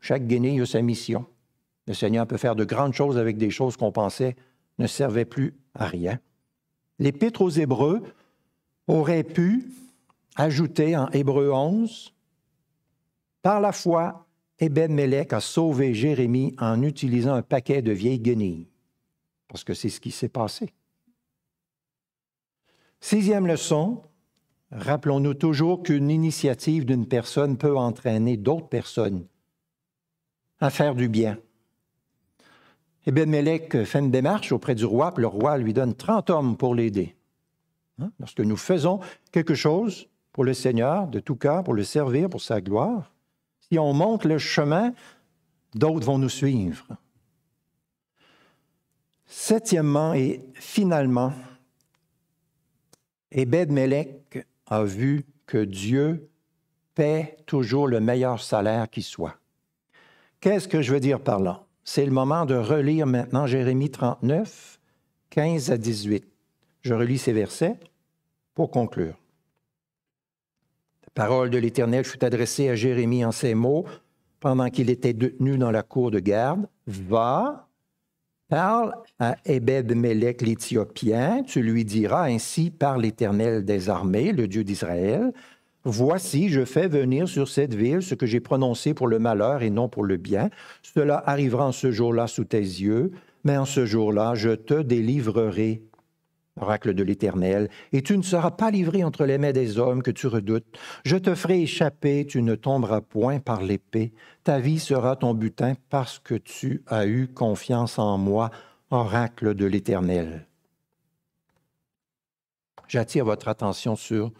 Chaque 0.00 0.26
guinée 0.26 0.60
a 0.60 0.66
sa 0.66 0.82
mission. 0.82 1.26
Le 1.86 1.94
Seigneur 1.94 2.26
peut 2.26 2.36
faire 2.36 2.56
de 2.56 2.64
grandes 2.64 2.94
choses 2.94 3.18
avec 3.18 3.36
des 3.36 3.50
choses 3.50 3.76
qu'on 3.76 3.92
pensait 3.92 4.36
ne 4.78 4.86
servaient 4.86 5.24
plus 5.24 5.54
à 5.74 5.86
rien. 5.86 6.18
L'Épître 6.98 7.42
aux 7.42 7.50
Hébreux 7.50 8.02
aurait 8.86 9.24
pu 9.24 9.70
ajouter 10.36 10.96
en 10.96 11.08
Hébreu 11.10 11.52
11, 11.52 12.12
Par 13.42 13.60
la 13.60 13.72
foi, 13.72 14.23
Eben 14.60 14.94
Melech 14.94 15.32
a 15.32 15.40
sauvé 15.40 15.94
Jérémie 15.94 16.54
en 16.58 16.82
utilisant 16.82 17.34
un 17.34 17.42
paquet 17.42 17.82
de 17.82 17.92
vieilles 17.92 18.20
guenilles, 18.20 18.68
parce 19.48 19.64
que 19.64 19.74
c'est 19.74 19.88
ce 19.88 20.00
qui 20.00 20.10
s'est 20.10 20.28
passé. 20.28 20.72
Sixième 23.00 23.46
leçon, 23.46 24.02
rappelons-nous 24.70 25.34
toujours 25.34 25.82
qu'une 25.82 26.10
initiative 26.10 26.84
d'une 26.84 27.06
personne 27.06 27.58
peut 27.58 27.76
entraîner 27.76 28.36
d'autres 28.36 28.68
personnes 28.68 29.26
à 30.60 30.70
faire 30.70 30.94
du 30.94 31.08
bien. 31.08 31.38
Eben 33.06 33.28
Melech 33.28 33.84
fait 33.84 33.98
une 33.98 34.10
démarche 34.10 34.52
auprès 34.52 34.74
du 34.74 34.84
roi, 34.84 35.12
puis 35.12 35.22
le 35.22 35.28
roi 35.28 35.58
lui 35.58 35.74
donne 35.74 35.94
30 35.94 36.30
hommes 36.30 36.56
pour 36.56 36.74
l'aider. 36.74 37.16
Hein? 38.00 38.10
Lorsque 38.18 38.40
nous 38.40 38.56
faisons 38.56 39.00
quelque 39.30 39.54
chose 39.54 40.08
pour 40.32 40.44
le 40.44 40.54
Seigneur, 40.54 41.06
de 41.08 41.20
tout 41.20 41.36
cœur, 41.36 41.62
pour 41.64 41.74
le 41.74 41.84
servir, 41.84 42.30
pour 42.30 42.40
sa 42.40 42.60
gloire, 42.60 43.13
si 43.74 43.78
on 43.80 43.92
monte 43.92 44.24
le 44.24 44.38
chemin, 44.38 44.94
d'autres 45.74 46.06
vont 46.06 46.18
nous 46.18 46.28
suivre. 46.28 46.86
Septièmement 49.26 50.14
et 50.14 50.44
finalement, 50.54 51.32
Ebed 53.32 53.72
Melech 53.72 54.46
a 54.68 54.84
vu 54.84 55.24
que 55.46 55.58
Dieu 55.58 56.30
paie 56.94 57.36
toujours 57.46 57.88
le 57.88 57.98
meilleur 57.98 58.40
salaire 58.40 58.88
qui 58.88 59.02
soit. 59.02 59.34
Qu'est-ce 60.38 60.68
que 60.68 60.80
je 60.80 60.92
veux 60.92 61.00
dire 61.00 61.18
par 61.18 61.40
là? 61.40 61.64
C'est 61.82 62.06
le 62.06 62.12
moment 62.12 62.46
de 62.46 62.54
relire 62.54 63.08
maintenant 63.08 63.48
Jérémie 63.48 63.90
39, 63.90 64.78
15 65.30 65.72
à 65.72 65.78
18. 65.78 66.24
Je 66.82 66.94
relis 66.94 67.18
ces 67.18 67.32
versets 67.32 67.80
pour 68.54 68.70
conclure. 68.70 69.16
Parole 71.14 71.50
de 71.50 71.58
l'Éternel 71.58 72.04
fut 72.04 72.24
adressée 72.24 72.68
à 72.68 72.74
Jérémie 72.74 73.24
en 73.24 73.32
ces 73.32 73.54
mots 73.54 73.84
pendant 74.40 74.68
qu'il 74.68 74.90
était 74.90 75.12
détenu 75.12 75.58
dans 75.58 75.70
la 75.70 75.82
cour 75.82 76.10
de 76.10 76.18
garde. 76.18 76.66
Va, 76.86 77.68
Parle 78.48 78.94
à 79.18 79.36
Ebed-Melech 79.46 80.42
l'Éthiopien, 80.42 81.42
tu 81.44 81.62
lui 81.62 81.84
diras 81.84 82.26
ainsi 82.26 82.70
par 82.70 82.98
l'Éternel 82.98 83.64
des 83.64 83.88
armées, 83.88 84.32
le 84.32 84.46
Dieu 84.46 84.64
d'Israël, 84.64 85.32
Voici, 85.86 86.48
je 86.48 86.64
fais 86.64 86.88
venir 86.88 87.28
sur 87.28 87.46
cette 87.46 87.74
ville 87.74 88.00
ce 88.00 88.14
que 88.14 88.24
j'ai 88.24 88.40
prononcé 88.40 88.94
pour 88.94 89.06
le 89.06 89.18
malheur 89.18 89.62
et 89.62 89.68
non 89.68 89.88
pour 89.90 90.02
le 90.02 90.16
bien. 90.16 90.48
Cela 90.82 91.22
arrivera 91.26 91.66
en 91.66 91.72
ce 91.72 91.90
jour-là 91.90 92.26
sous 92.26 92.44
tes 92.44 92.58
yeux, 92.58 93.12
mais 93.44 93.58
en 93.58 93.66
ce 93.66 93.84
jour-là, 93.84 94.34
je 94.34 94.50
te 94.50 94.80
délivrerai, 94.80 95.82
oracle 96.60 96.94
de 96.94 97.02
l'Éternel, 97.02 97.68
et 97.92 98.02
tu 98.02 98.16
ne 98.16 98.22
seras 98.22 98.52
pas 98.52 98.70
livré 98.70 99.02
entre 99.02 99.24
les 99.24 99.38
mains 99.38 99.52
des 99.52 99.78
hommes 99.78 100.02
que 100.02 100.10
tu 100.10 100.26
redoutes. 100.26 100.78
Je 101.04 101.16
te 101.16 101.34
ferai 101.34 101.62
échapper, 101.62 102.26
tu 102.26 102.42
ne 102.42 102.54
tomberas 102.54 103.00
point 103.00 103.40
par 103.40 103.62
l'épée. 103.62 104.12
Ta 104.44 104.60
vie 104.60 104.78
sera 104.78 105.16
ton 105.16 105.34
butin 105.34 105.74
parce 105.90 106.18
que 106.18 106.34
tu 106.34 106.82
as 106.86 107.06
eu 107.06 107.28
confiance 107.28 107.98
en 107.98 108.18
moi, 108.18 108.50
oracle 108.90 109.54
de 109.54 109.66
l'Éternel. 109.66 110.46
J'attire 112.86 113.24
votre 113.24 113.48
attention 113.48 113.96
sur 113.96 114.30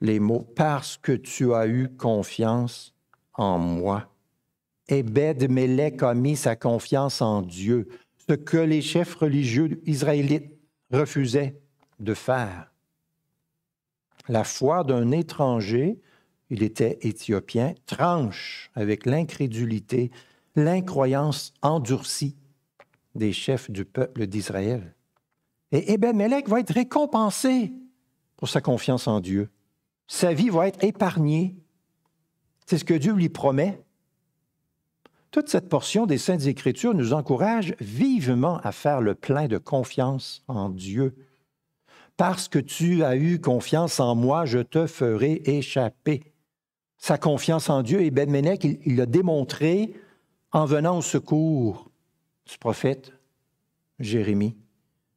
les 0.00 0.18
mots 0.18 0.46
parce 0.56 0.96
que 0.96 1.12
tu 1.12 1.54
as 1.54 1.66
eu 1.66 1.88
confiance 1.96 2.94
en 3.34 3.58
moi. 3.58 4.06
Ebed 4.88 5.48
Melech 5.48 6.02
a 6.02 6.14
mis 6.14 6.36
sa 6.36 6.56
confiance 6.56 7.22
en 7.22 7.42
Dieu, 7.42 7.88
ce 8.28 8.34
que 8.34 8.56
les 8.56 8.82
chefs 8.82 9.14
religieux 9.14 9.80
israélites 9.86 10.59
refusaient 10.90 11.60
de 11.98 12.14
faire. 12.14 12.72
La 14.28 14.44
foi 14.44 14.84
d'un 14.84 15.10
étranger, 15.10 16.00
il 16.50 16.62
était 16.62 16.98
éthiopien, 17.02 17.74
tranche 17.86 18.70
avec 18.74 19.06
l'incrédulité, 19.06 20.10
l'incroyance 20.56 21.52
endurcie 21.62 22.36
des 23.14 23.32
chefs 23.32 23.70
du 23.70 23.84
peuple 23.84 24.26
d'Israël. 24.26 24.94
Et 25.72 25.92
Ebed 25.92 26.16
Melech 26.16 26.48
va 26.48 26.60
être 26.60 26.74
récompensé 26.74 27.72
pour 28.36 28.48
sa 28.48 28.60
confiance 28.60 29.06
en 29.06 29.20
Dieu 29.20 29.50
sa 30.10 30.34
vie 30.34 30.50
va 30.50 30.66
être 30.66 30.82
épargnée. 30.82 31.54
C'est 32.66 32.78
ce 32.78 32.84
que 32.84 32.94
Dieu 32.94 33.12
lui 33.12 33.28
promet. 33.28 33.80
Toute 35.30 35.48
cette 35.48 35.68
portion 35.68 36.06
des 36.06 36.18
Saintes 36.18 36.46
Écritures 36.46 36.94
nous 36.94 37.12
encourage 37.12 37.74
vivement 37.80 38.58
à 38.58 38.72
faire 38.72 39.00
le 39.00 39.14
plein 39.14 39.46
de 39.46 39.58
confiance 39.58 40.42
en 40.48 40.68
Dieu. 40.68 41.14
Parce 42.16 42.48
que 42.48 42.58
tu 42.58 43.04
as 43.04 43.16
eu 43.16 43.40
confiance 43.40 44.00
en 44.00 44.14
moi, 44.14 44.44
je 44.44 44.58
te 44.58 44.86
ferai 44.86 45.40
échapper. 45.44 46.32
Sa 46.98 47.16
confiance 47.16 47.70
en 47.70 47.82
Dieu, 47.82 48.02
et 48.02 48.10
Ben 48.10 48.34
il 48.34 48.96
l'a 48.96 49.06
démontré 49.06 49.94
en 50.52 50.66
venant 50.66 50.98
au 50.98 51.02
secours 51.02 51.90
du 52.46 52.58
prophète 52.58 53.12
Jérémie. 54.00 54.56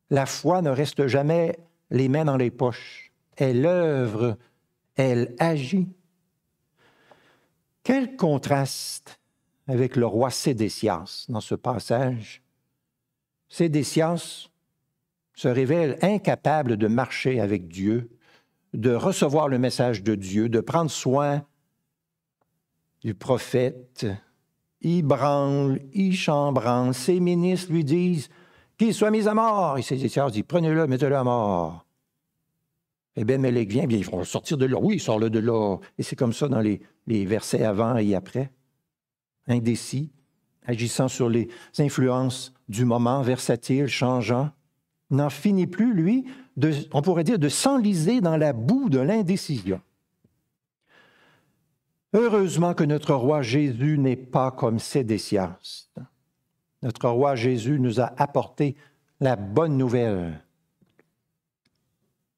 La 0.10 0.26
foi 0.26 0.62
ne 0.62 0.70
reste 0.70 1.08
jamais 1.08 1.58
les 1.90 2.08
mains 2.08 2.26
dans 2.26 2.38
les 2.38 2.52
poches. 2.52 3.12
Elle 3.36 3.66
œuvre 3.66 4.38
elle 4.96 5.36
agit. 5.40 5.88
Quel 7.84 8.16
contraste 8.16 9.20
avec 9.68 9.96
le 9.96 10.06
roi 10.06 10.30
Sédécias 10.30 11.26
dans 11.30 11.42
ce 11.42 11.56
passage. 11.56 12.42
Sédécias 13.50 14.50
se 15.36 15.48
révèle 15.48 15.98
incapable 16.02 16.78
de 16.78 16.88
marcher 16.88 17.40
avec 17.40 17.68
Dieu, 17.68 18.10
de 18.74 18.94
recevoir 18.94 19.48
le 19.48 19.60
message 19.60 20.04
de 20.04 20.16
Dieu, 20.16 20.50
de 20.50 20.60
prendre 20.60 20.92
soin 20.92 21.46
du 23.02 23.14
prophète. 23.14 24.06
Il 24.82 25.04
branle, 25.04 25.80
il 25.94 26.16
chambranle. 26.16 26.94
Ses 26.94 27.20
ministres 27.20 27.72
lui 27.72 27.84
disent 27.84 28.30
qu'il 28.78 28.94
soit 28.94 29.12
mis 29.12 29.28
à 29.28 29.34
mort. 29.34 29.78
Et 29.78 29.82
Sédécias 29.82 30.30
dit 30.30 30.44
Prenez-le, 30.44 30.88
mettez-le 30.88 31.16
à 31.16 31.24
mort. 31.24 31.86
Eh 33.16 33.26
bien, 33.26 33.38
Mélèque 33.38 33.70
vient, 33.70 33.86
bien, 33.86 34.00
ils 34.00 34.06
vont 34.06 34.24
sortir 34.24 34.58
de 34.58 34.66
là. 34.66 34.78
Oui, 34.80 35.00
sort-le 35.00 35.30
de 35.30 35.40
là. 35.40 35.78
Et 35.98 36.04
c'est 36.04 36.16
comme 36.16 36.34
ça 36.34 36.48
dans 36.48 36.62
les, 36.62 36.82
versets 37.06 37.64
avant 37.64 37.96
et 37.98 38.16
après. 38.16 38.52
Indécis, 39.48 40.12
agissant 40.66 41.08
sur 41.08 41.30
les 41.30 41.50
influences 41.80 42.54
du 42.70 42.86
moment, 42.86 43.22
versatile, 43.22 43.88
changeant. 43.88 44.52
N'en 45.10 45.30
finit 45.30 45.68
plus, 45.68 45.94
lui, 45.94 46.26
on 46.92 47.02
pourrait 47.02 47.24
dire, 47.24 47.40
de 47.40 47.50
s'enliser 47.50 48.22
dans 48.22 48.38
la 48.38 48.54
boue 48.54 48.90
de 48.90 49.00
l'indécision. 49.00 49.82
Heureusement 52.14 52.74
que 52.74 52.84
notre 52.84 53.14
roi 53.16 53.42
Jésus 53.42 53.98
n'est 53.98 54.16
pas 54.16 54.52
comme 54.52 54.80
Sédécias. 54.80 55.88
Notre 56.84 57.10
roi 57.10 57.36
Jésus 57.36 57.80
nous 57.80 58.00
a 58.00 58.14
apporté 58.18 58.76
la 59.20 59.36
bonne 59.36 59.78
nouvelle. 59.78 60.44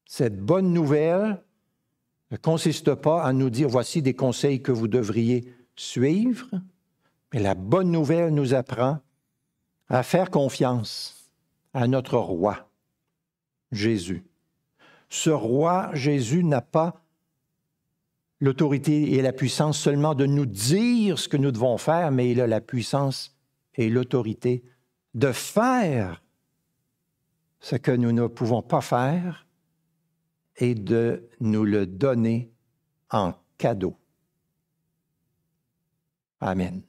Cette 0.05 0.39
bonne 0.39 0.71
nouvelle 0.71 1.43
ne 2.31 2.37
consiste 2.37 2.93
pas 2.95 3.23
à 3.23 3.33
nous 3.33 3.49
dire 3.49 3.67
voici 3.67 4.01
des 4.01 4.13
conseils 4.13 4.61
que 4.61 4.71
vous 4.71 4.87
devriez 4.87 5.53
suivre, 5.75 6.47
mais 7.35 7.41
la 7.41 7.53
bonne 7.53 7.91
nouvelle 7.91 8.33
nous 8.33 8.53
apprend 8.53 9.01
à 9.89 10.03
faire 10.03 10.31
confiance 10.31 11.29
à 11.73 11.85
notre 11.85 12.17
roi, 12.17 12.69
Jésus. 13.73 14.23
Ce 15.09 15.29
roi 15.29 15.89
Jésus 15.93 16.45
n'a 16.45 16.61
pas 16.61 17.03
l'autorité 18.39 19.15
et 19.15 19.21
la 19.21 19.33
puissance 19.33 19.77
seulement 19.77 20.15
de 20.15 20.25
nous 20.25 20.45
dire 20.45 21.19
ce 21.19 21.27
que 21.27 21.35
nous 21.35 21.51
devons 21.51 21.77
faire, 21.77 22.09
mais 22.09 22.31
il 22.31 22.39
a 22.39 22.47
la 22.47 22.61
puissance 22.61 23.35
et 23.73 23.89
l'autorité 23.89 24.63
de 25.13 25.33
faire 25.33 26.23
ce 27.59 27.75
que 27.75 27.91
nous 27.91 28.13
ne 28.13 28.27
pouvons 28.27 28.61
pas 28.61 28.79
faire 28.79 29.45
et 30.55 30.73
de 30.73 31.27
nous 31.41 31.65
le 31.65 31.85
donner 31.85 32.49
en 33.11 33.33
cadeau. 33.57 33.97
Amen. 36.39 36.81